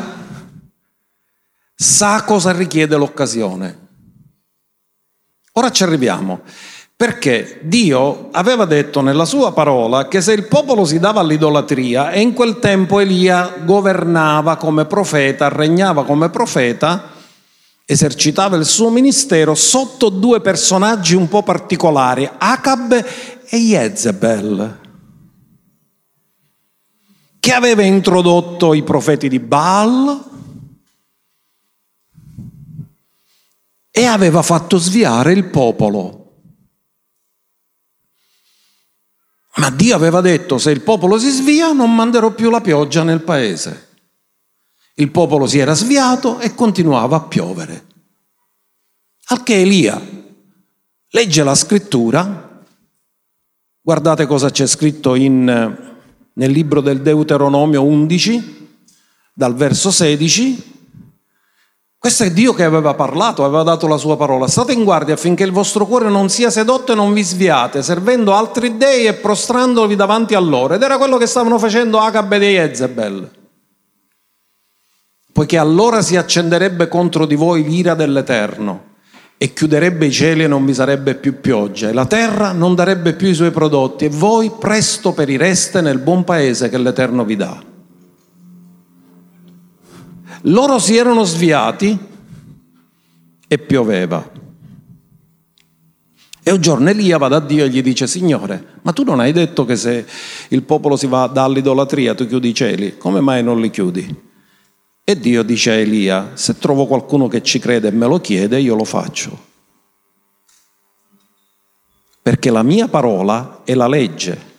[1.75, 3.87] sa cosa richiede l'occasione.
[5.53, 6.41] Ora ci arriviamo.
[6.95, 12.21] Perché Dio aveva detto nella sua parola che se il popolo si dava all'idolatria e
[12.21, 17.11] in quel tempo Elia governava come profeta, regnava come profeta,
[17.85, 22.93] esercitava il suo ministero sotto due personaggi un po' particolari, Acab
[23.45, 24.79] e Jezebel,
[27.39, 30.31] che aveva introdotto i profeti di Baal
[33.91, 36.21] e aveva fatto sviare il popolo.
[39.55, 43.21] Ma Dio aveva detto se il popolo si svia non manderò più la pioggia nel
[43.21, 43.92] paese.
[44.95, 47.85] Il popolo si era sviato e continuava a piovere.
[49.27, 49.99] Al che Elia
[51.09, 52.61] legge la scrittura,
[53.81, 55.43] guardate cosa c'è scritto in,
[56.33, 58.69] nel libro del Deuteronomio 11,
[59.33, 60.71] dal verso 16,
[62.03, 64.47] questo è Dio che aveva parlato, aveva dato la sua parola.
[64.47, 68.33] State in guardia affinché il vostro cuore non sia sedotto e non vi sviate, servendo
[68.33, 70.73] altri dei e prostrandovi davanti a loro.
[70.73, 73.42] Ed era quello che stavano facendo Acab e Jezebel.
[75.33, 78.91] Poiché allora si accenderebbe contro di voi l'ira dell'Eterno
[79.35, 83.13] e chiuderebbe i cieli e non vi sarebbe più pioggia e la terra non darebbe
[83.13, 87.63] più i suoi prodotti e voi presto perireste nel buon paese che l'Eterno vi dà.
[90.43, 91.97] Loro si erano sviati
[93.47, 94.31] e pioveva.
[96.43, 99.31] E un giorno Elia va da Dio e gli dice, Signore, ma tu non hai
[99.31, 100.05] detto che se
[100.49, 104.31] il popolo si va dall'idolatria tu chiudi i cieli, come mai non li chiudi?
[105.03, 108.59] E Dio dice a Elia, se trovo qualcuno che ci crede e me lo chiede,
[108.59, 109.51] io lo faccio.
[112.21, 114.51] Perché la mia parola è la legge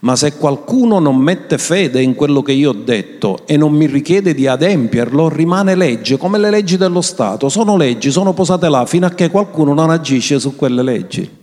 [0.00, 3.86] ma se qualcuno non mette fede in quello che io ho detto e non mi
[3.86, 7.48] richiede di adempierlo, rimane legge, come le leggi dello Stato.
[7.48, 11.36] Sono leggi, sono posate là fino a che qualcuno non agisce su quelle leggi.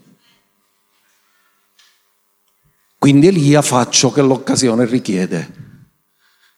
[2.98, 5.64] Quindi Elia faccio che l'occasione richiede.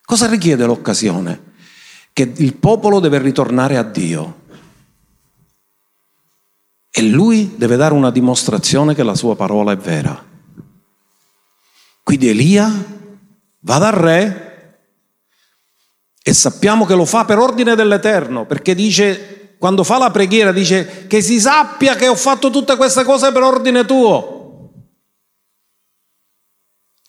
[0.06, 1.47] Cosa richiede l'occasione?
[2.18, 4.40] Che il popolo deve ritornare a Dio.
[6.90, 10.26] E lui deve dare una dimostrazione che la sua parola è vera.
[12.02, 12.72] Quindi Elia
[13.60, 14.80] va dal re
[16.24, 21.06] e sappiamo che lo fa per ordine dell'Eterno, perché dice, quando fa la preghiera, dice
[21.06, 24.72] che si sappia che ho fatto tutte queste cose per ordine tuo.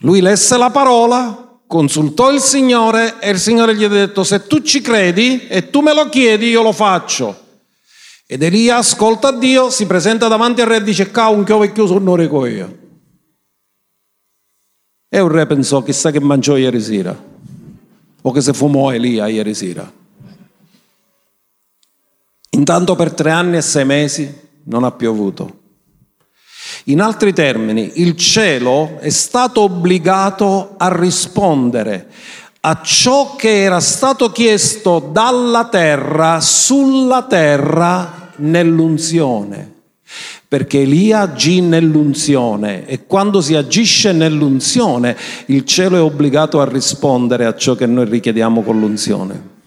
[0.01, 4.62] Lui lesse la parola, consultò il Signore e il Signore gli ha detto, se tu
[4.62, 7.47] ci credi e tu me lo chiedi, io lo faccio.
[8.27, 11.97] Ed Elia ascolta Dio, si presenta davanti al re e dice, cau un chiovo chiuso
[11.97, 12.79] un orico io.
[15.09, 17.16] E un re pensò, chissà che mangiò ieri sera,
[18.23, 19.91] o che se fumò Elia ieri sera.
[22.51, 25.58] Intanto per tre anni e sei mesi non ha piovuto.
[26.89, 32.07] In altri termini, il cielo è stato obbligato a rispondere
[32.61, 39.74] a ciò che era stato chiesto dalla terra sulla terra nell'unzione.
[40.49, 45.14] Perché Elia agì nell'unzione e quando si agisce nell'unzione
[45.47, 49.58] il cielo è obbligato a rispondere a ciò che noi richiediamo con l'unzione.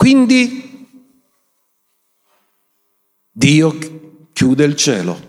[0.00, 0.88] Quindi
[3.30, 3.76] Dio
[4.32, 5.20] chiude il cielo.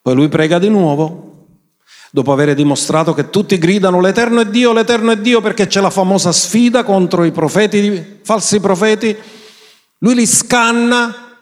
[0.00, 1.48] Poi lui prega di nuovo,
[2.12, 5.90] dopo aver dimostrato che tutti gridano l'Eterno è Dio, l'Eterno è Dio, perché c'è la
[5.90, 9.16] famosa sfida contro i profeti, falsi profeti.
[9.98, 11.40] Lui li scanna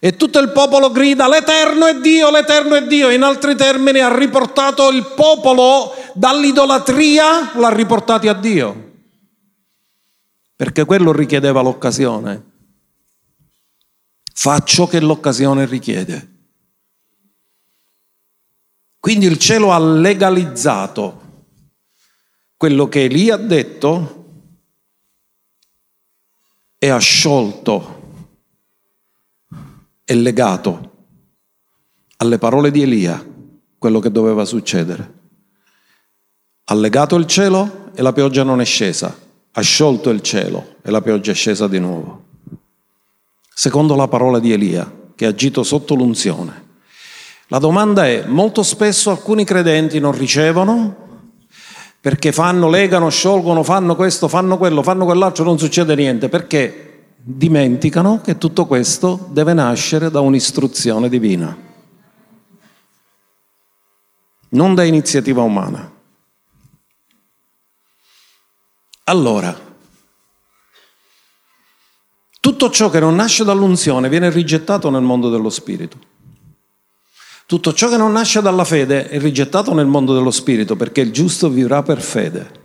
[0.00, 3.10] e tutto il popolo grida l'Eterno è Dio, l'Eterno è Dio.
[3.10, 8.92] In altri termini ha riportato il popolo dall'idolatria, l'ha riportati a Dio
[10.56, 12.52] perché quello richiedeva l'occasione.
[14.32, 16.32] Faccio che l'occasione richiede.
[19.00, 21.22] Quindi il cielo ha legalizzato
[22.56, 24.22] quello che Elia ha detto
[26.78, 28.02] e ha sciolto
[30.04, 30.92] e legato
[32.18, 33.32] alle parole di Elia
[33.76, 35.22] quello che doveva succedere.
[36.64, 39.23] Ha legato il cielo e la pioggia non è scesa
[39.56, 42.22] ha sciolto il cielo e la pioggia è scesa di nuovo.
[43.54, 46.62] Secondo la parola di Elia, che ha agito sotto l'unzione.
[47.48, 51.02] La domanda è, molto spesso alcuni credenti non ricevono
[52.00, 58.20] perché fanno, legano, sciolgono, fanno questo, fanno quello, fanno quell'altro, non succede niente, perché dimenticano
[58.20, 61.56] che tutto questo deve nascere da un'istruzione divina,
[64.50, 65.93] non da iniziativa umana.
[69.04, 69.54] Allora,
[72.40, 75.98] tutto ciò che non nasce dall'unzione viene rigettato nel mondo dello spirito.
[77.46, 81.12] Tutto ciò che non nasce dalla fede è rigettato nel mondo dello spirito perché il
[81.12, 82.62] giusto vivrà per fede.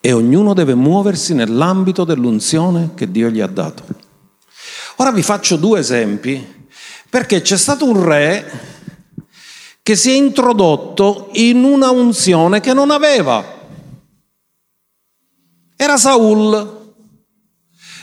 [0.00, 3.84] E ognuno deve muoversi nell'ambito dell'unzione che Dio gli ha dato.
[4.96, 6.66] Ora vi faccio due esempi
[7.10, 8.77] perché c'è stato un re
[9.88, 13.42] che si è introdotto in una unzione che non aveva.
[15.74, 16.92] Era Saul.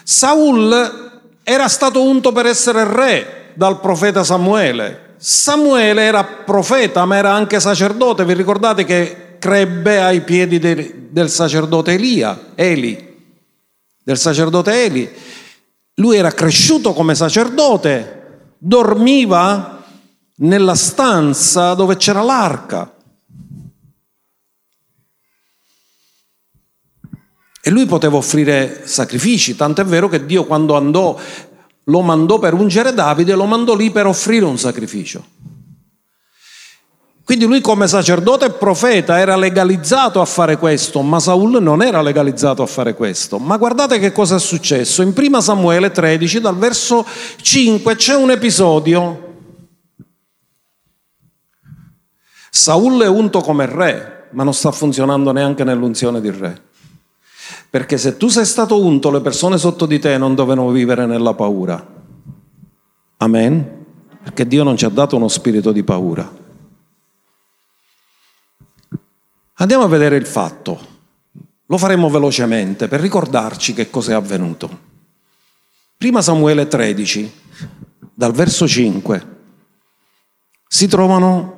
[0.03, 5.13] Saul era stato unto per essere re dal profeta Samuele.
[5.17, 8.25] Samuele era profeta ma era anche sacerdote.
[8.25, 13.15] Vi ricordate che crebbe ai piedi de, del sacerdote Elia, Eli,
[14.03, 15.07] del sacerdote Eli.
[15.97, 19.74] Lui era cresciuto come sacerdote, dormiva
[20.37, 22.93] nella stanza dove c'era l'arca.
[27.61, 31.19] E lui poteva offrire sacrifici, tant'è vero che Dio quando andò,
[31.85, 35.25] lo mandò per ungere Davide, lo mandò lì per offrire un sacrificio.
[37.23, 42.03] Quindi lui come sacerdote e profeta era legalizzato a fare questo, ma Saul non era
[42.03, 43.39] legalizzato a fare questo.
[43.39, 45.01] Ma guardate che cosa è successo.
[45.01, 47.03] In 1 Samuele 13, dal verso
[47.41, 49.24] 5, c'è un episodio
[52.55, 56.61] Saul è unto come re, ma non sta funzionando neanche nell'unzione di re.
[57.69, 61.33] Perché se tu sei stato unto, le persone sotto di te non devono vivere nella
[61.33, 61.85] paura.
[63.17, 63.85] Amen?
[64.23, 66.33] Perché Dio non ci ha dato uno spirito di paura.
[69.55, 70.79] Andiamo a vedere il fatto.
[71.65, 74.79] Lo faremo velocemente per ricordarci che cosa è avvenuto.
[75.97, 77.33] Prima Samuele 13,
[78.13, 79.35] dal verso 5,
[80.69, 81.54] si trovano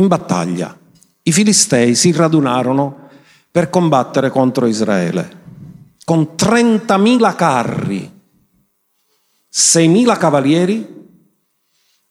[0.00, 0.76] in battaglia.
[1.22, 3.08] I filistei si radunarono
[3.50, 5.38] per combattere contro Israele
[6.10, 8.20] con 30.000 carri,
[9.52, 10.98] 6.000 cavalieri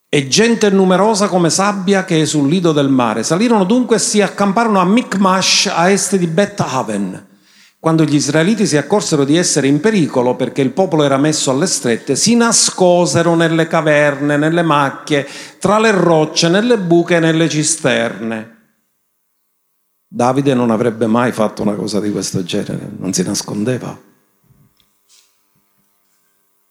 [0.08, 3.24] e gente numerosa come sabbia che è sul lido del mare.
[3.24, 7.28] Salirono dunque e si accamparono a Mikmash a est di Bet Haven.
[7.80, 11.66] Quando gli israeliti si accorsero di essere in pericolo perché il popolo era messo alle
[11.66, 15.26] strette, si nascosero nelle caverne, nelle macchie,
[15.60, 18.58] tra le rocce, nelle buche e nelle cisterne.
[20.06, 23.98] Davide non avrebbe mai fatto una cosa di questo genere, non si nascondeva.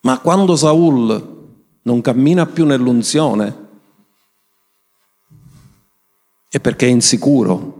[0.00, 1.36] Ma quando Saul
[1.82, 3.66] non cammina più nell'unzione,
[6.50, 7.77] è perché è insicuro.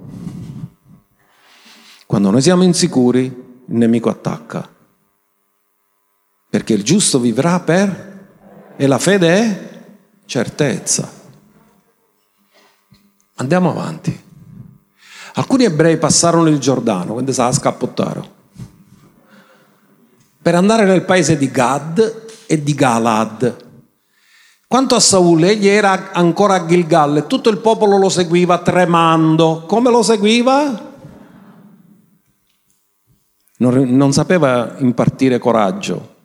[2.09, 4.67] Quando noi siamo insicuri, il nemico attacca.
[6.49, 8.73] Perché il giusto vivrà per...
[8.77, 9.71] e la fede è
[10.25, 11.07] certezza.
[13.35, 14.25] Andiamo avanti.
[15.35, 18.31] Alcuni ebrei passarono il Giordano, quando si scappottarono,
[20.41, 23.67] per andare nel paese di Gad e di Galad.
[24.67, 29.65] Quanto a Saul, egli era ancora a Gilgal e tutto il popolo lo seguiva tremando.
[29.67, 30.88] Come lo seguiva?
[33.59, 36.17] Non, non sapeva impartire coraggio,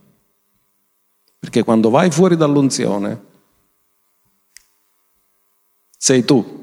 [1.40, 3.32] perché quando vai fuori dall'unzione
[5.98, 6.62] sei tu,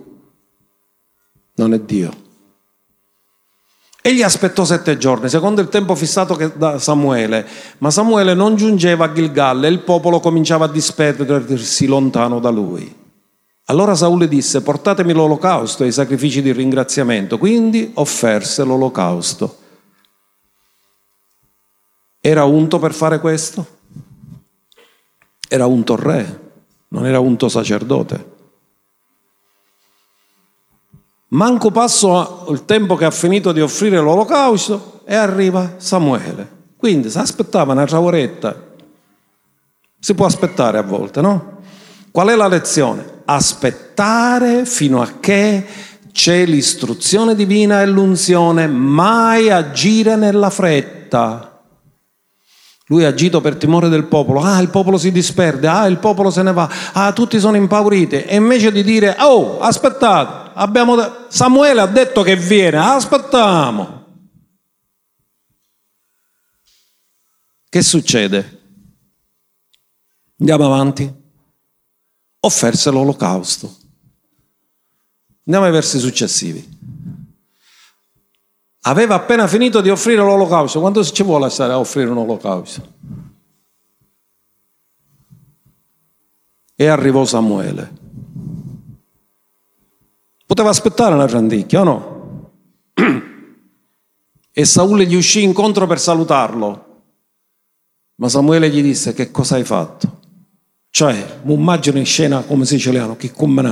[1.55, 2.29] non è Dio.
[4.03, 7.47] Egli aspettò sette giorni, secondo il tempo fissato da Samuele,
[7.79, 12.97] ma Samuele non giungeva a Gilgal e il popolo cominciava a disperdersi lontano da lui.
[13.67, 17.39] Allora Saul disse, portatemi l'olocausto e i sacrifici di ringraziamento.
[17.39, 19.59] Quindi offerse l'olocausto.
[22.21, 23.79] Era unto per fare questo?
[25.49, 26.41] Era unto re,
[26.89, 28.39] non era unto sacerdote.
[31.29, 36.59] Manco passo il tempo che ha finito di offrire l'olocausto e arriva Samuele.
[36.77, 38.69] Quindi si aspettava una oretta.
[39.99, 41.59] Si può aspettare a volte, no?
[42.11, 43.23] Qual è la lezione?
[43.25, 45.65] Aspettare fino a che
[46.11, 51.50] c'è l'istruzione divina e l'unzione, mai agire nella fretta.
[52.91, 54.41] Lui ha agito per timore del popolo.
[54.41, 55.69] Ah, il popolo si disperde.
[55.69, 56.69] Ah, il popolo se ne va.
[56.93, 58.25] Ah, tutti sono impauriti.
[58.25, 60.97] E invece di dire, oh, aspettate, abbiamo...
[61.29, 64.05] Samuele ha detto che viene, aspettiamo.
[67.69, 68.61] Che succede?
[70.41, 71.15] Andiamo avanti.
[72.41, 73.73] Offerse l'olocausto.
[75.45, 76.80] Andiamo ai versi successivi.
[78.83, 80.81] Aveva appena finito di offrire l'olocausto.
[80.81, 82.83] Quanto ci vuole stare a offrire un olocausto?
[86.75, 87.99] E arrivò Samuele.
[90.47, 92.19] Poteva aspettare una rannicchia o no?
[94.53, 97.03] E Saul gli uscì incontro per salutarlo.
[98.17, 100.19] Ma Samuele gli disse: Che cosa hai fatto?
[100.91, 103.63] Cioè, immagino in scena come siciliano, che come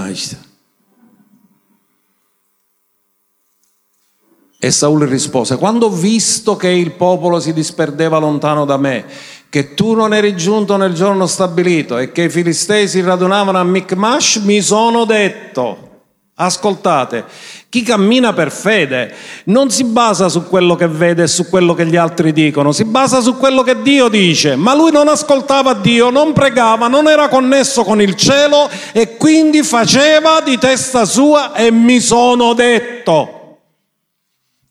[4.61, 9.05] E Saul rispose, quando ho visto che il popolo si disperdeva lontano da me,
[9.49, 13.63] che tu non eri giunto nel giorno stabilito e che i filistei si radunavano a
[13.63, 16.03] Mikmash, mi sono detto,
[16.35, 17.25] ascoltate,
[17.69, 21.87] chi cammina per fede non si basa su quello che vede e su quello che
[21.87, 26.11] gli altri dicono, si basa su quello che Dio dice, ma lui non ascoltava Dio,
[26.11, 31.71] non pregava, non era connesso con il cielo e quindi faceva di testa sua e
[31.71, 33.38] mi sono detto.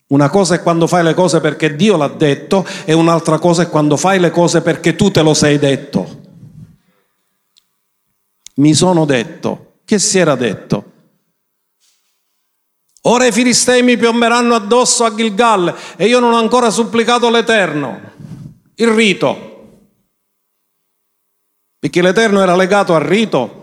[0.08, 3.68] Una cosa è quando fai le cose perché Dio l'ha detto e un'altra cosa è
[3.68, 6.20] quando fai le cose perché tu te lo sei detto.
[8.54, 10.92] Mi sono detto, che si era detto?
[13.02, 18.00] Ora i filistei mi piomberanno addosso a Gilgal e io non ho ancora supplicato l'Eterno.
[18.76, 19.46] Il rito.
[21.78, 23.57] Perché l'Eterno era legato al rito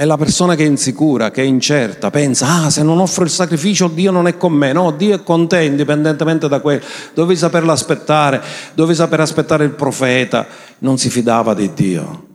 [0.00, 3.28] è la persona che è insicura, che è incerta, pensa, ah, se non offro il
[3.28, 4.72] sacrificio Dio non è con me.
[4.72, 6.82] No, Dio è con te indipendentemente da quello.
[7.12, 8.42] Dovevi saperlo aspettare,
[8.72, 10.46] dovevi saper aspettare il profeta.
[10.78, 12.26] Non si fidava di Dio.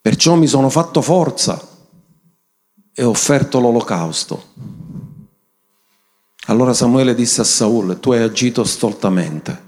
[0.00, 1.64] Perciò mi sono fatto forza
[2.92, 4.46] e ho offerto l'olocausto.
[6.46, 9.63] Allora Samuele disse a Saul, tu hai agito stoltamente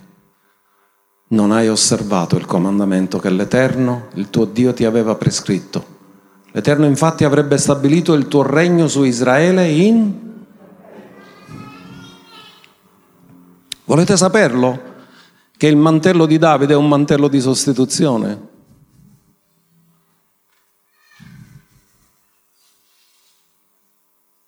[1.29, 5.95] non hai osservato il comandamento che l'Eterno, il tuo Dio, ti aveva prescritto.
[6.53, 10.25] L'Eterno infatti avrebbe stabilito il tuo regno su Israele in...
[13.85, 14.95] Volete saperlo?
[15.57, 18.55] Che il mantello di Davide è un mantello di sostituzione?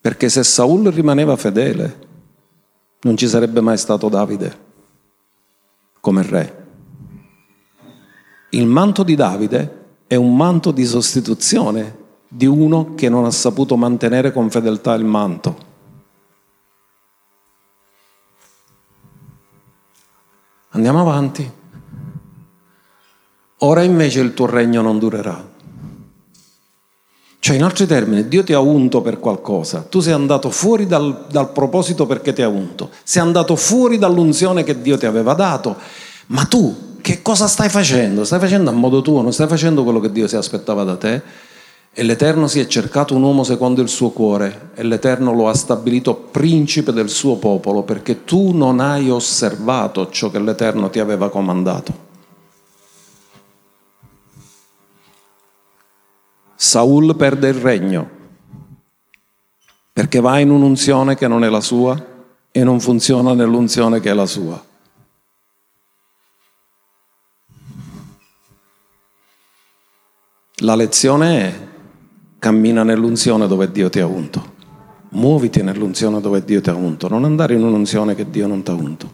[0.01, 2.07] Perché se Saul rimaneva fedele,
[3.01, 4.67] non ci sarebbe mai stato Davide
[6.01, 6.58] come re.
[8.51, 11.97] Il manto di Davide è un manto di sostituzione
[12.29, 15.67] di uno che non ha saputo mantenere con fedeltà il manto.
[20.71, 21.53] Andiamo avanti.
[23.59, 25.57] Ora invece il tuo regno non durerà.
[27.41, 31.27] Cioè, in altri termini, Dio ti ha unto per qualcosa, tu sei andato fuori dal,
[31.31, 35.77] dal, proposito perché ti ha unto, sei andato fuori dall'unzione che Dio ti aveva dato,
[36.27, 38.25] ma tu che cosa stai facendo?
[38.25, 41.23] Stai facendo a modo tuo, non stai facendo quello che Dio si aspettava da te?
[41.93, 45.55] E l'Eterno si è cercato un uomo secondo il suo cuore e l'Eterno lo ha
[45.55, 51.31] stabilito principe del suo popolo perché tu non hai osservato ciò che l'Eterno ti aveva
[51.31, 52.07] comandato.
[56.55, 58.11] Saul perde il regno
[59.93, 62.01] perché va in un'unzione che non è la sua
[62.53, 64.68] e non funziona nell'unzione che è la sua.
[70.63, 71.69] La lezione è
[72.41, 74.57] cammina nell'unzione dove Dio ti ha unto.
[75.11, 78.71] Muoviti nell'unzione dove Dio ti ha unto, non andare in un'unzione che Dio non ti
[78.73, 79.13] ha unto.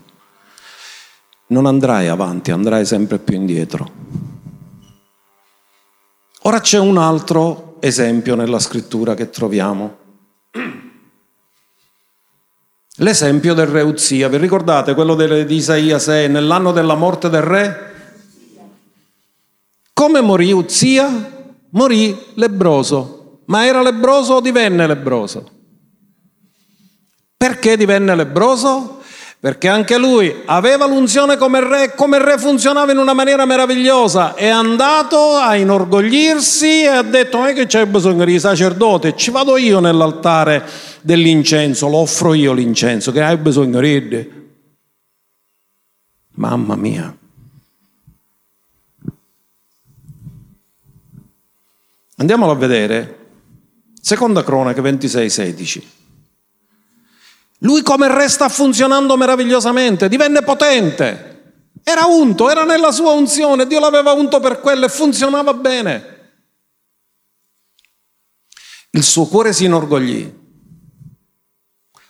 [1.48, 3.90] Non andrai avanti, andrai sempre più indietro.
[6.42, 9.98] Ora c'è un altro esempio nella scrittura che troviamo.
[12.98, 14.28] L'esempio del re Uzia.
[14.28, 17.92] Vi ricordate quello di Isaia 6, nell'anno della morte del re?
[19.92, 21.32] Come morì Uzia?
[21.74, 23.42] Morì lebroso.
[23.46, 25.50] Ma era lebroso o divenne lebroso?
[27.36, 29.02] Perché divenne lebroso?
[29.44, 34.48] perché anche lui aveva l'unzione come re, come re funzionava in una maniera meravigliosa, è
[34.48, 39.58] andato a inorgoglirsi e ha detto non è che c'è bisogno di sacerdote, ci vado
[39.58, 40.66] io nell'altare
[41.02, 44.30] dell'incenso, lo offro io l'incenso, che hai bisogno di...
[46.36, 47.14] Mamma mia.
[52.16, 53.18] Andiamolo a vedere.
[54.00, 55.92] Seconda cronaca 26, 16.
[57.58, 61.32] Lui come re sta funzionando meravigliosamente, divenne potente.
[61.82, 66.12] Era unto, era nella sua unzione, Dio l'aveva unto per quello e funzionava bene.
[68.90, 70.42] Il suo cuore si inorgoglì.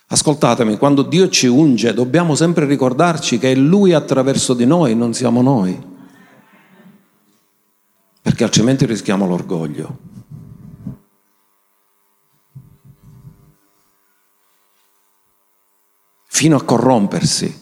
[0.07, 5.13] Ascoltatemi, quando Dio ci unge dobbiamo sempre ricordarci che è Lui attraverso di noi, non
[5.13, 5.93] siamo noi.
[8.35, 9.97] Perché altrimenti rischiamo l'orgoglio.
[16.27, 17.61] fino a corrompersi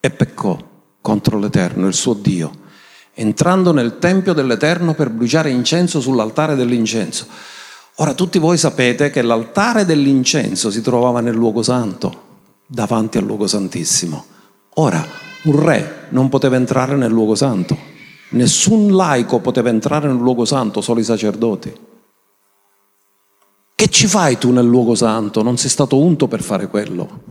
[0.00, 0.58] e peccò
[1.00, 2.50] contro l'Eterno, il suo Dio,
[3.14, 7.28] entrando nel Tempio dell'Eterno per bruciare incenso sull'altare dell'incenso.
[7.98, 12.22] Ora tutti voi sapete che l'altare dell'incenso si trovava nel luogo santo,
[12.66, 14.24] davanti al luogo santissimo.
[14.74, 15.06] Ora
[15.44, 17.89] un re non poteva entrare nel luogo santo,
[18.30, 21.88] nessun laico poteva entrare nel luogo santo, solo i sacerdoti.
[23.74, 25.42] Che ci fai tu nel luogo santo?
[25.42, 27.22] Non sei stato unto per fare quello.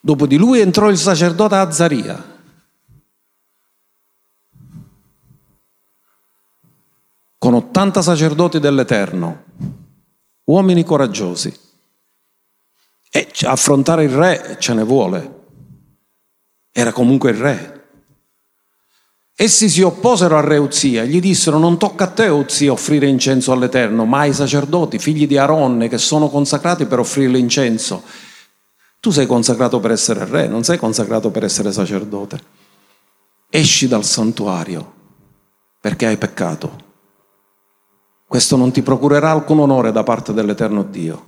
[0.00, 2.30] Dopo di lui entrò il sacerdote Azzaria.
[7.42, 9.42] con 80 sacerdoti dell'Eterno,
[10.44, 11.52] uomini coraggiosi.
[13.10, 15.41] E affrontare il re ce ne vuole.
[16.72, 17.80] Era comunque il re.
[19.34, 23.06] Essi si opposero al re Uzia e gli dissero non tocca a te Uzia offrire
[23.06, 28.02] incenso all'Eterno, ma ai sacerdoti, figli di Aronne, che sono consacrati per offrire l'incenso.
[29.00, 32.40] Tu sei consacrato per essere re, non sei consacrato per essere sacerdote.
[33.50, 35.00] Esci dal santuario
[35.80, 36.90] perché hai peccato.
[38.26, 41.26] Questo non ti procurerà alcun onore da parte dell'Eterno Dio.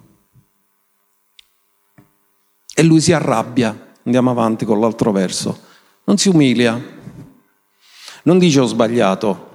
[2.73, 3.84] E lui si arrabbia.
[4.05, 5.59] Andiamo avanti con l'altro verso.
[6.05, 6.81] Non si umilia.
[8.25, 9.53] Non dice ho sbagliato.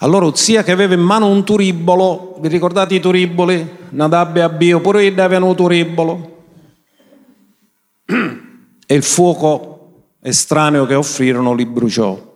[0.00, 3.78] Allora Uzia che aveva in mano un turibolo, vi ricordate i turiboli?
[3.90, 6.30] Nadab e Abio, pure io avevano un turibolo
[8.86, 12.28] e il fuoco estraneo che offrirono li bruciò.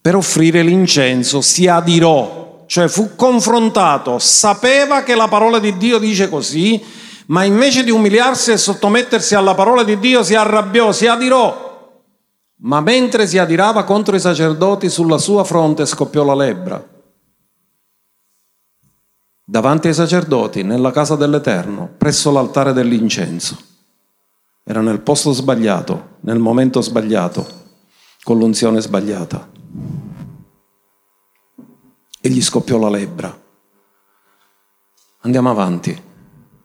[0.00, 6.28] Per offrire l'incenso si adirò, cioè fu confrontato, sapeva che la parola di Dio dice
[6.28, 6.80] così,
[7.26, 11.72] ma invece di umiliarsi e sottomettersi alla parola di Dio si arrabbiò, si adirò.
[12.56, 16.92] Ma mentre si adirava contro i sacerdoti, sulla sua fronte scoppiò la lebbra.
[19.46, 23.58] Davanti ai sacerdoti, nella casa dell'Eterno, presso l'altare dell'incenso.
[24.62, 27.46] Era nel posto sbagliato, nel momento sbagliato,
[28.22, 29.50] con l'unzione sbagliata.
[32.20, 33.42] E gli scoppiò la lebbra.
[35.20, 36.02] Andiamo avanti,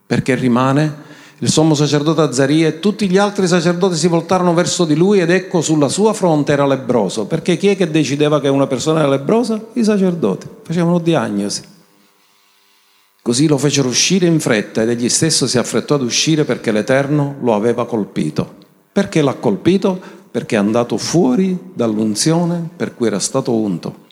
[0.10, 1.08] perché rimane
[1.38, 5.30] il sommo sacerdote Azzaria e tutti gli altri sacerdoti si voltarono verso di lui ed
[5.30, 7.28] ecco sulla sua fronte era lebroso.
[7.28, 9.64] Perché chi è che decideva che una persona era lebrosa?
[9.74, 11.62] I sacerdoti, facevano diagnosi.
[13.22, 17.36] Così lo fecero uscire in fretta ed egli stesso si affrettò ad uscire perché l'Eterno
[17.42, 18.56] lo aveva colpito.
[18.92, 20.02] Perché l'ha colpito?
[20.32, 24.08] Perché è andato fuori dall'unzione per cui era stato unto.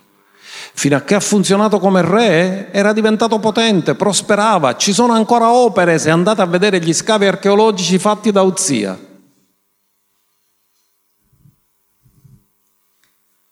[0.78, 4.76] Fino a che ha funzionato come re, era diventato potente, prosperava.
[4.76, 8.96] Ci sono ancora opere, se andate a vedere gli scavi archeologici fatti da Uzia.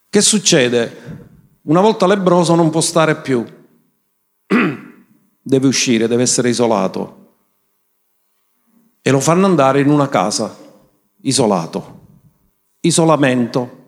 [0.08, 1.24] Che succede?
[1.62, 3.44] Una volta lebroso non può stare più,
[5.42, 7.32] deve uscire, deve essere isolato.
[9.02, 10.56] E lo fanno andare in una casa,
[11.22, 12.00] isolato.
[12.82, 13.85] Isolamento.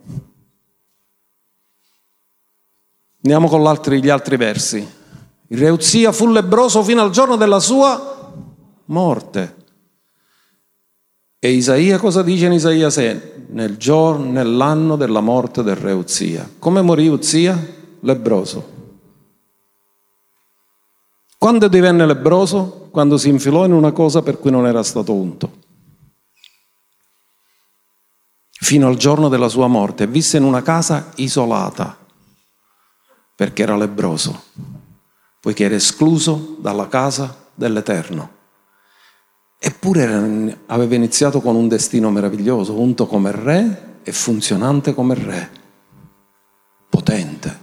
[3.22, 4.96] Andiamo con gli altri versi.
[5.48, 8.32] Il re Uzia fu lebroso fino al giorno della sua
[8.86, 9.56] morte.
[11.40, 13.20] E Isaia cosa dice in Isaia 6?
[13.48, 16.48] Nel giorno, nell'anno della morte del re Uzia.
[16.58, 17.76] Come morì Uzia?
[18.00, 18.76] Lebroso.
[21.38, 22.88] Quando divenne lebroso?
[22.92, 25.52] Quando si infilò in una cosa per cui non era stato unto.
[28.50, 32.06] Fino al giorno della sua morte visse in una casa isolata
[33.38, 34.46] perché era lebroso,
[35.38, 38.30] poiché era escluso dalla casa dell'Eterno.
[39.60, 45.50] Eppure aveva iniziato con un destino meraviglioso, unto come re e funzionante come re,
[46.90, 47.58] potente.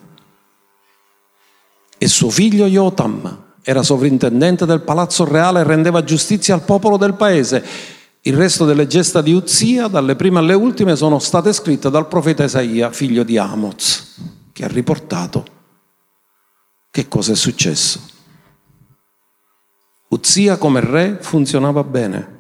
[1.97, 7.15] E suo figlio Jotam era sovrintendente del palazzo reale e rendeva giustizia al popolo del
[7.15, 7.61] paese.
[8.21, 12.45] Il resto delle gesta di Uzia, dalle prime alle ultime, sono state scritte dal profeta
[12.45, 14.15] Isaia, figlio di Amoz,
[14.53, 15.54] che ha riportato
[16.95, 17.99] che cosa è successo?
[20.07, 22.39] Uzia come re funzionava bene,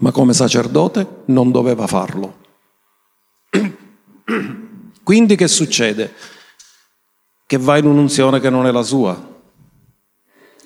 [0.00, 2.36] ma come sacerdote non doveva farlo.
[5.02, 6.12] Quindi che succede?
[7.46, 9.40] Che va in un'unzione che non è la sua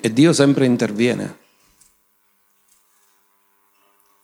[0.00, 1.38] e Dio sempre interviene.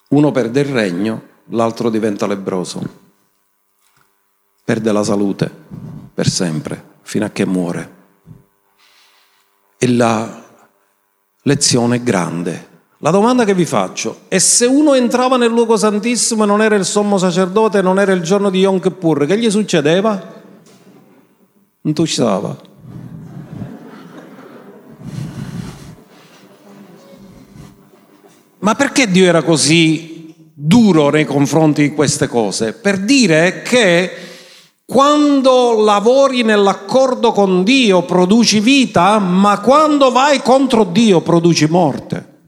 [0.08, 2.82] Uno perde il regno, l'altro diventa lebroso,
[4.64, 5.48] perde la salute
[6.12, 7.94] per sempre fino a che muore.
[9.78, 10.44] E la
[11.42, 12.68] lezione è grande.
[12.98, 16.76] La domanda che vi faccio è se uno entrava nel luogo santissimo e non era
[16.76, 20.42] il sommo sacerdote, non era il giorno di Yom Kippur, che gli succedeva?
[21.80, 22.56] Non tu stava.
[28.60, 32.72] Ma perché Dio era così duro nei confronti di queste cose?
[32.72, 34.29] Per dire che
[34.90, 42.38] quando lavori nell'accordo con Dio produci vita, ma quando vai contro Dio produci morte.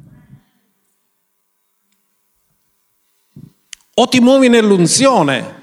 [3.95, 5.61] O ti muovi nell'unzione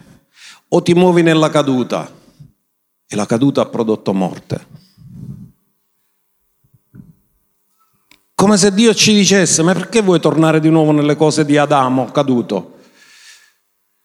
[0.70, 2.10] o ti muovi nella caduta.
[3.06, 4.68] E la caduta ha prodotto morte.
[8.34, 12.06] Come se Dio ci dicesse, ma perché vuoi tornare di nuovo nelle cose di Adamo
[12.06, 12.79] caduto?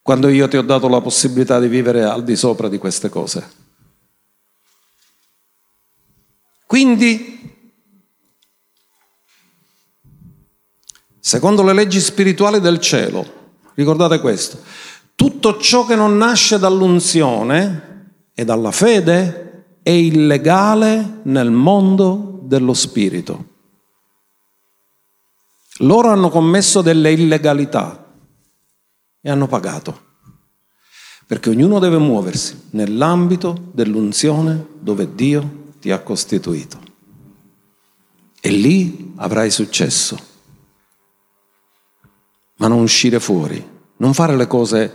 [0.04, 3.50] Quando io ti ho dato la possibilità di vivere al di sopra di queste cose.
[6.66, 7.70] Quindi,
[11.18, 14.58] secondo le leggi spirituali del cielo, ricordate questo,
[15.14, 23.52] tutto ciò che non nasce dall'unzione e dalla fede è illegale nel mondo dello spirito.
[25.78, 28.03] Loro hanno commesso delle illegalità
[29.26, 30.12] e hanno pagato.
[31.26, 36.78] Perché ognuno deve muoversi nell'ambito dell'unzione dove Dio ti ha costituito.
[38.38, 40.18] E lì avrai successo.
[42.56, 43.66] Ma non uscire fuori,
[43.96, 44.92] non fare le cose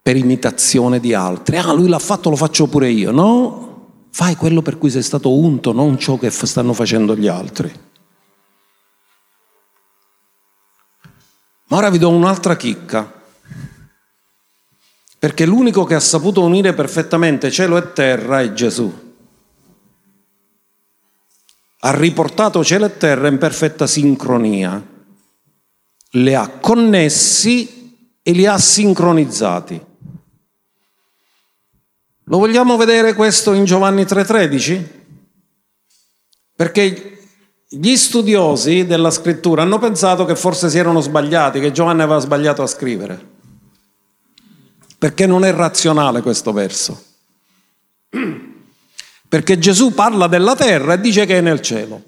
[0.00, 1.56] per imitazione di altri.
[1.56, 3.10] Ah, lui l'ha fatto, lo faccio pure io.
[3.10, 7.72] No, fai quello per cui sei stato unto, non ciò che stanno facendo gli altri.
[11.66, 13.20] Ma ora vi do un'altra chicca
[15.22, 18.92] perché l'unico che ha saputo unire perfettamente cielo e terra è Gesù.
[21.78, 24.84] Ha riportato cielo e terra in perfetta sincronia,
[26.10, 29.86] le ha connessi e li ha sincronizzati.
[32.24, 34.88] Lo vogliamo vedere questo in Giovanni 3:13?
[36.56, 37.18] Perché
[37.68, 42.64] gli studiosi della scrittura hanno pensato che forse si erano sbagliati, che Giovanni aveva sbagliato
[42.64, 43.31] a scrivere
[45.02, 47.02] perché non è razionale questo verso.
[49.28, 52.00] Perché Gesù parla della terra e dice che è nel cielo.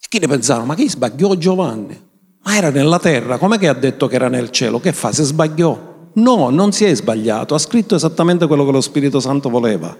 [0.00, 0.64] E chi ne pensano?
[0.64, 2.08] Ma chi sbagliò Giovanni?
[2.44, 4.80] Ma era nella terra, com'è che ha detto che era nel cielo?
[4.80, 5.12] Che fa?
[5.12, 6.08] Se sbagliò?
[6.14, 9.94] No, non si è sbagliato, ha scritto esattamente quello che lo Spirito Santo voleva.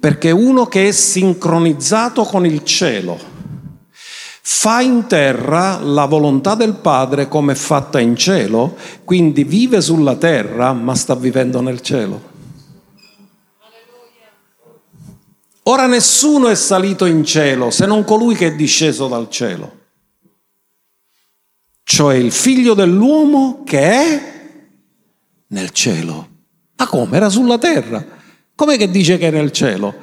[0.00, 3.39] perché uno che è sincronizzato con il cielo
[4.42, 10.16] fa in terra la volontà del Padre come è fatta in cielo, quindi vive sulla
[10.16, 12.28] terra ma sta vivendo nel cielo.
[15.64, 19.78] Ora nessuno è salito in cielo se non colui che è disceso dal cielo,
[21.84, 24.22] cioè il figlio dell'uomo che è
[25.48, 26.28] nel cielo.
[26.76, 27.16] Ma come?
[27.16, 28.04] Era sulla terra.
[28.54, 29.94] Com'è che dice che è nel cielo?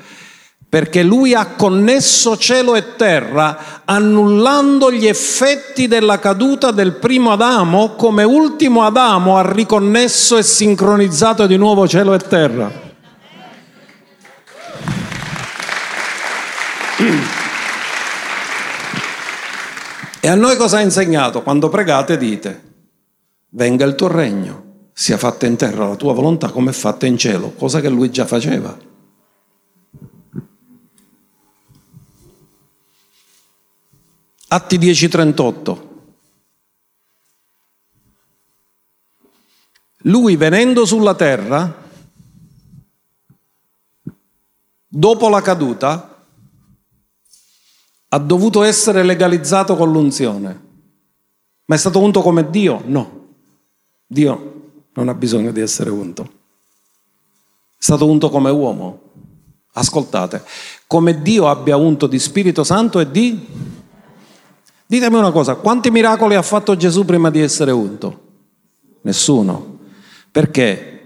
[0.70, 7.95] Perché lui ha connesso cielo e terra, annullando gli effetti della caduta del primo Adamo,
[7.95, 12.86] come ultimo Adamo ha riconnesso e sincronizzato di nuovo cielo e terra.
[20.20, 21.43] E a noi cosa ha insegnato?
[21.43, 22.63] Quando pregate dite,
[23.51, 27.18] venga il tuo regno, sia fatta in terra la tua volontà come è fatta in
[27.18, 28.86] cielo, cosa che lui già faceva.
[34.49, 35.85] Atti 10:38.
[40.03, 41.85] Lui venendo sulla terra,
[44.87, 46.23] dopo la caduta,
[48.09, 50.65] ha dovuto essere legalizzato con l'unzione.
[51.65, 52.81] Ma è stato unto come Dio?
[52.85, 53.27] No.
[54.07, 54.53] Dio
[54.93, 56.23] non ha bisogno di essere unto.
[57.77, 59.01] È stato unto come uomo.
[59.73, 60.43] Ascoltate,
[60.87, 63.75] come Dio abbia unto di Spirito Santo e di...
[64.89, 68.21] Ditemi una cosa, quanti miracoli ha fatto Gesù prima di essere unto?
[69.01, 69.79] Nessuno.
[70.31, 70.97] Perché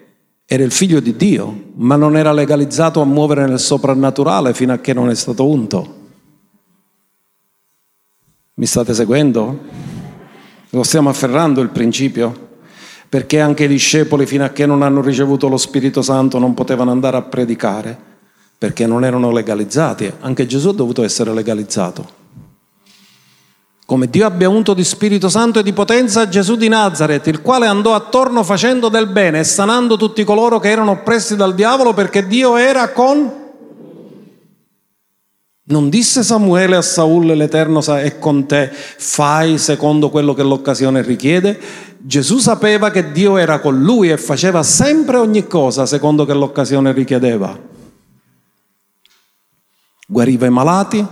[0.45, 4.77] era il figlio di Dio, ma non era legalizzato a muovere nel soprannaturale fino a
[4.77, 5.99] che non è stato unto.
[8.53, 9.59] Mi state seguendo?
[10.69, 12.49] Lo stiamo afferrando il principio?
[13.09, 16.91] Perché anche i discepoli fino a che non hanno ricevuto lo Spirito Santo non potevano
[16.91, 17.97] andare a predicare,
[18.59, 20.11] perché non erano legalizzati.
[20.19, 22.20] Anche Gesù ha dovuto essere legalizzato.
[23.91, 27.65] Come Dio abbia unto di Spirito Santo e di potenza Gesù di Nazareth, il quale
[27.65, 32.25] andò attorno facendo del bene e sanando tutti coloro che erano oppressi dal diavolo perché
[32.25, 33.29] Dio era con
[35.63, 41.59] non disse Samuele a Saul, l'Eterno è con te, fai secondo quello che l'occasione richiede.
[41.97, 46.93] Gesù sapeva che Dio era con lui e faceva sempre ogni cosa secondo che l'occasione
[46.93, 47.59] richiedeva.
[50.07, 51.05] Guariva i malati,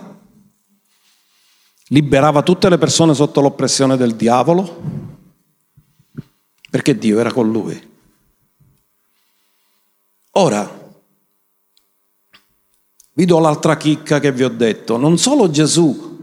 [1.89, 4.81] liberava tutte le persone sotto l'oppressione del diavolo,
[6.69, 7.87] perché Dio era con lui.
[10.31, 10.77] Ora,
[13.13, 14.97] vi do l'altra chicca che vi ho detto.
[14.97, 16.17] Non solo Gesù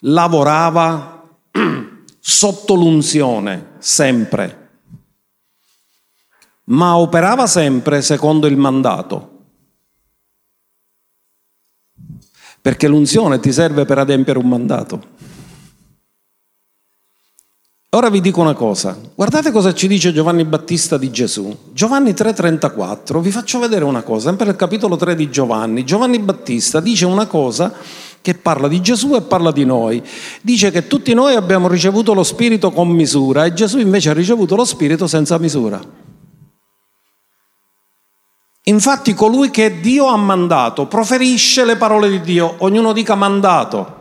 [0.00, 1.28] lavorava
[2.20, 4.68] sotto l'unzione, sempre,
[6.64, 9.38] ma operava sempre secondo il mandato.
[12.62, 15.18] Perché l'unzione ti serve per adempiere un mandato.
[17.92, 21.52] Ora vi dico una cosa, guardate cosa ci dice Giovanni Battista di Gesù.
[21.72, 25.84] Giovanni 3:34, vi faccio vedere una cosa, sempre nel capitolo 3 di Giovanni.
[25.84, 27.72] Giovanni Battista dice una cosa
[28.20, 30.00] che parla di Gesù e parla di noi.
[30.40, 34.54] Dice che tutti noi abbiamo ricevuto lo Spirito con misura e Gesù invece ha ricevuto
[34.54, 35.80] lo Spirito senza misura.
[38.64, 43.96] Infatti colui che Dio ha mandato proferisce le parole di Dio, ognuno dica mandato.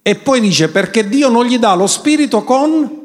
[0.00, 2.96] E poi dice perché Dio non gli dà lo spirito con...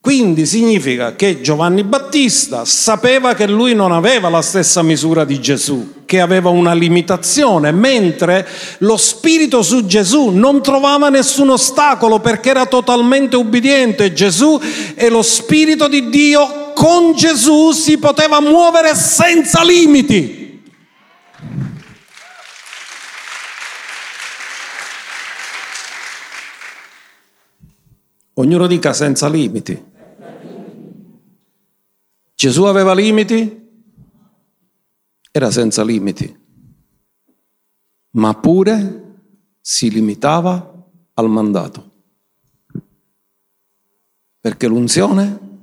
[0.00, 6.02] Quindi significa che Giovanni Battista sapeva che lui non aveva la stessa misura di Gesù,
[6.04, 8.46] che aveva una limitazione, mentre
[8.80, 14.12] lo spirito su Gesù non trovava nessun ostacolo perché era totalmente ubbidiente.
[14.12, 14.60] Gesù
[14.94, 20.62] e lo spirito di Dio con Gesù si poteva muovere senza limiti.
[28.34, 29.92] Ognuno dica senza limiti.
[32.34, 33.62] Gesù aveva limiti?
[35.30, 36.36] Era senza limiti,
[38.10, 39.02] ma pure
[39.60, 40.72] si limitava
[41.14, 41.92] al mandato.
[44.40, 45.53] Perché l'unzione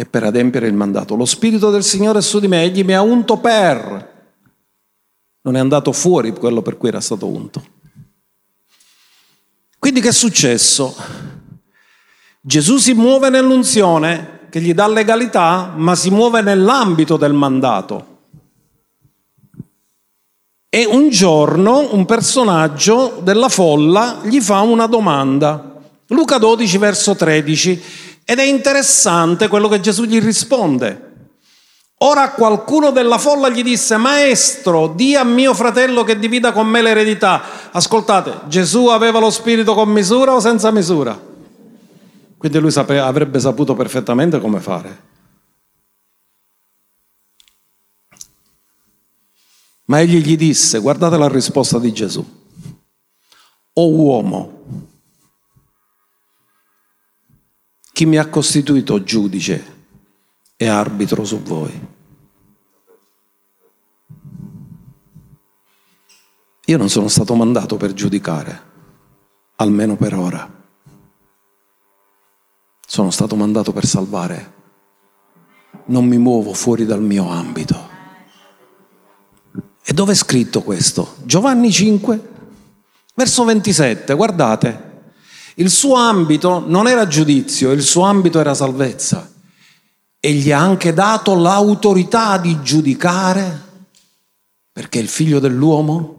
[0.00, 1.14] è per adempiere il mandato.
[1.14, 4.08] Lo Spirito del Signore è su di me, egli mi ha unto per.
[5.42, 7.62] Non è andato fuori quello per cui era stato unto.
[9.78, 10.96] Quindi che è successo?
[12.40, 18.06] Gesù si muove nell'unzione che gli dà legalità, ma si muove nell'ambito del mandato.
[20.70, 25.78] E un giorno un personaggio della folla gli fa una domanda.
[26.06, 27.82] Luca 12, verso 13.
[28.24, 31.08] Ed è interessante quello che Gesù gli risponde.
[32.02, 36.80] Ora qualcuno della folla gli disse, Maestro, di a mio fratello che divida con me
[36.80, 37.70] l'eredità.
[37.72, 41.28] Ascoltate, Gesù aveva lo spirito con misura o senza misura?
[42.38, 45.08] Quindi lui sapeva, avrebbe saputo perfettamente come fare.
[49.84, 52.24] Ma egli gli disse, guardate la risposta di Gesù,
[53.74, 54.88] o uomo,
[57.92, 59.78] chi mi ha costituito giudice
[60.56, 61.88] e arbitro su voi.
[66.66, 68.62] Io non sono stato mandato per giudicare,
[69.56, 70.58] almeno per ora.
[72.86, 74.52] Sono stato mandato per salvare.
[75.86, 77.88] Non mi muovo fuori dal mio ambito.
[79.82, 81.16] E dove è scritto questo?
[81.24, 82.28] Giovanni 5,
[83.14, 84.89] verso 27, guardate.
[85.60, 89.30] Il suo ambito non era giudizio, il suo ambito era salvezza
[90.18, 93.68] e gli ha anche dato l'autorità di giudicare
[94.72, 96.18] perché è il figlio dell'uomo.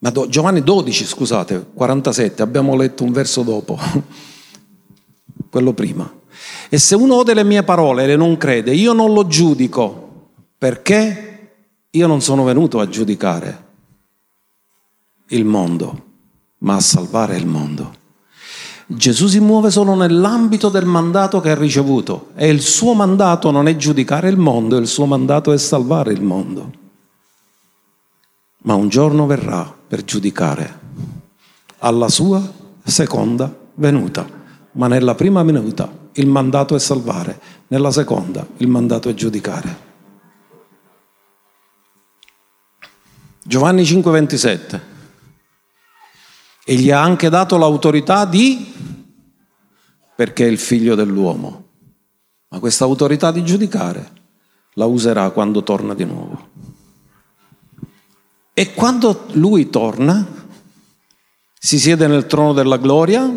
[0.00, 3.78] Ma do, Giovanni 12, scusate, 47, abbiamo letto un verso dopo,
[5.48, 6.18] quello prima.
[6.68, 11.52] E se uno ode le mie parole e non crede, io non lo giudico perché
[11.88, 13.68] io non sono venuto a giudicare
[15.30, 16.04] il mondo,
[16.58, 17.98] ma a salvare il mondo.
[18.86, 23.68] Gesù si muove solo nell'ambito del mandato che ha ricevuto e il suo mandato non
[23.68, 26.72] è giudicare il mondo, il suo mandato è salvare il mondo.
[28.62, 30.80] Ma un giorno verrà per giudicare
[31.78, 32.42] alla sua
[32.82, 34.26] seconda venuta,
[34.72, 39.88] ma nella prima venuta il mandato è salvare, nella seconda il mandato è giudicare.
[43.44, 44.89] Giovanni 5:27
[46.70, 48.72] e gli ha anche dato l'autorità di
[50.14, 51.64] perché è il figlio dell'uomo.
[52.46, 54.08] Ma questa autorità di giudicare
[54.74, 56.48] la userà quando torna di nuovo.
[58.54, 60.24] E quando lui torna,
[61.58, 63.28] si siede nel trono della gloria,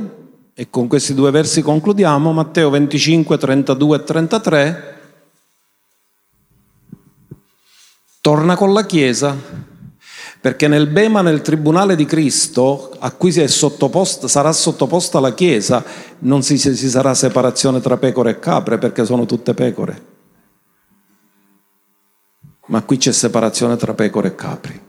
[0.53, 5.01] e con questi due versi concludiamo, Matteo 25, 32 e 33,
[8.21, 9.72] torna con la Chiesa
[10.43, 15.81] perché nel Bema, nel tribunale di Cristo, a cui sottoposta, sarà sottoposta la Chiesa,
[16.19, 20.05] non si, si sarà separazione tra pecore e capre, perché sono tutte pecore.
[22.65, 24.81] Ma qui c'è separazione tra pecore e capri.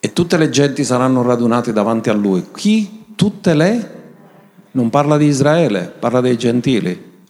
[0.00, 2.46] E tutte le genti saranno radunate davanti a lui.
[2.50, 3.12] Chi?
[3.14, 4.12] Tutte le?
[4.70, 7.26] Non parla di Israele, parla dei gentili.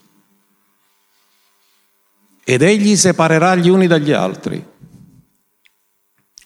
[2.45, 4.77] Ed egli separerà gli uni dagli altri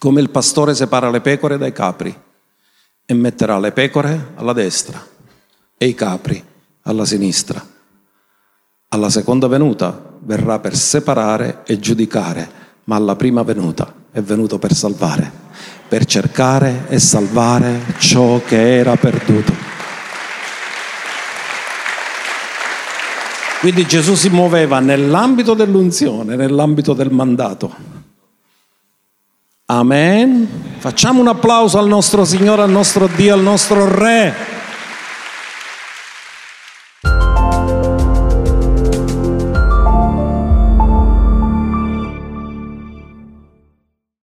[0.04, 2.14] come il pastore separa le pecore dai capri
[3.06, 5.02] e metterà le pecore alla destra
[5.78, 6.44] e i capri
[6.82, 7.66] alla sinistra.
[8.90, 12.50] Alla seconda venuta verrà per separare e giudicare,
[12.84, 15.32] ma alla prima venuta è venuto per salvare,
[15.88, 19.54] per cercare e salvare ciò che era perduto.
[23.62, 28.02] Quindi Gesù si muoveva nell'ambito dell'unzione, nell'ambito del mandato.
[29.76, 30.48] Amen.
[30.78, 34.53] Facciamo un applauso al nostro Signore, al nostro Dio, al nostro Re.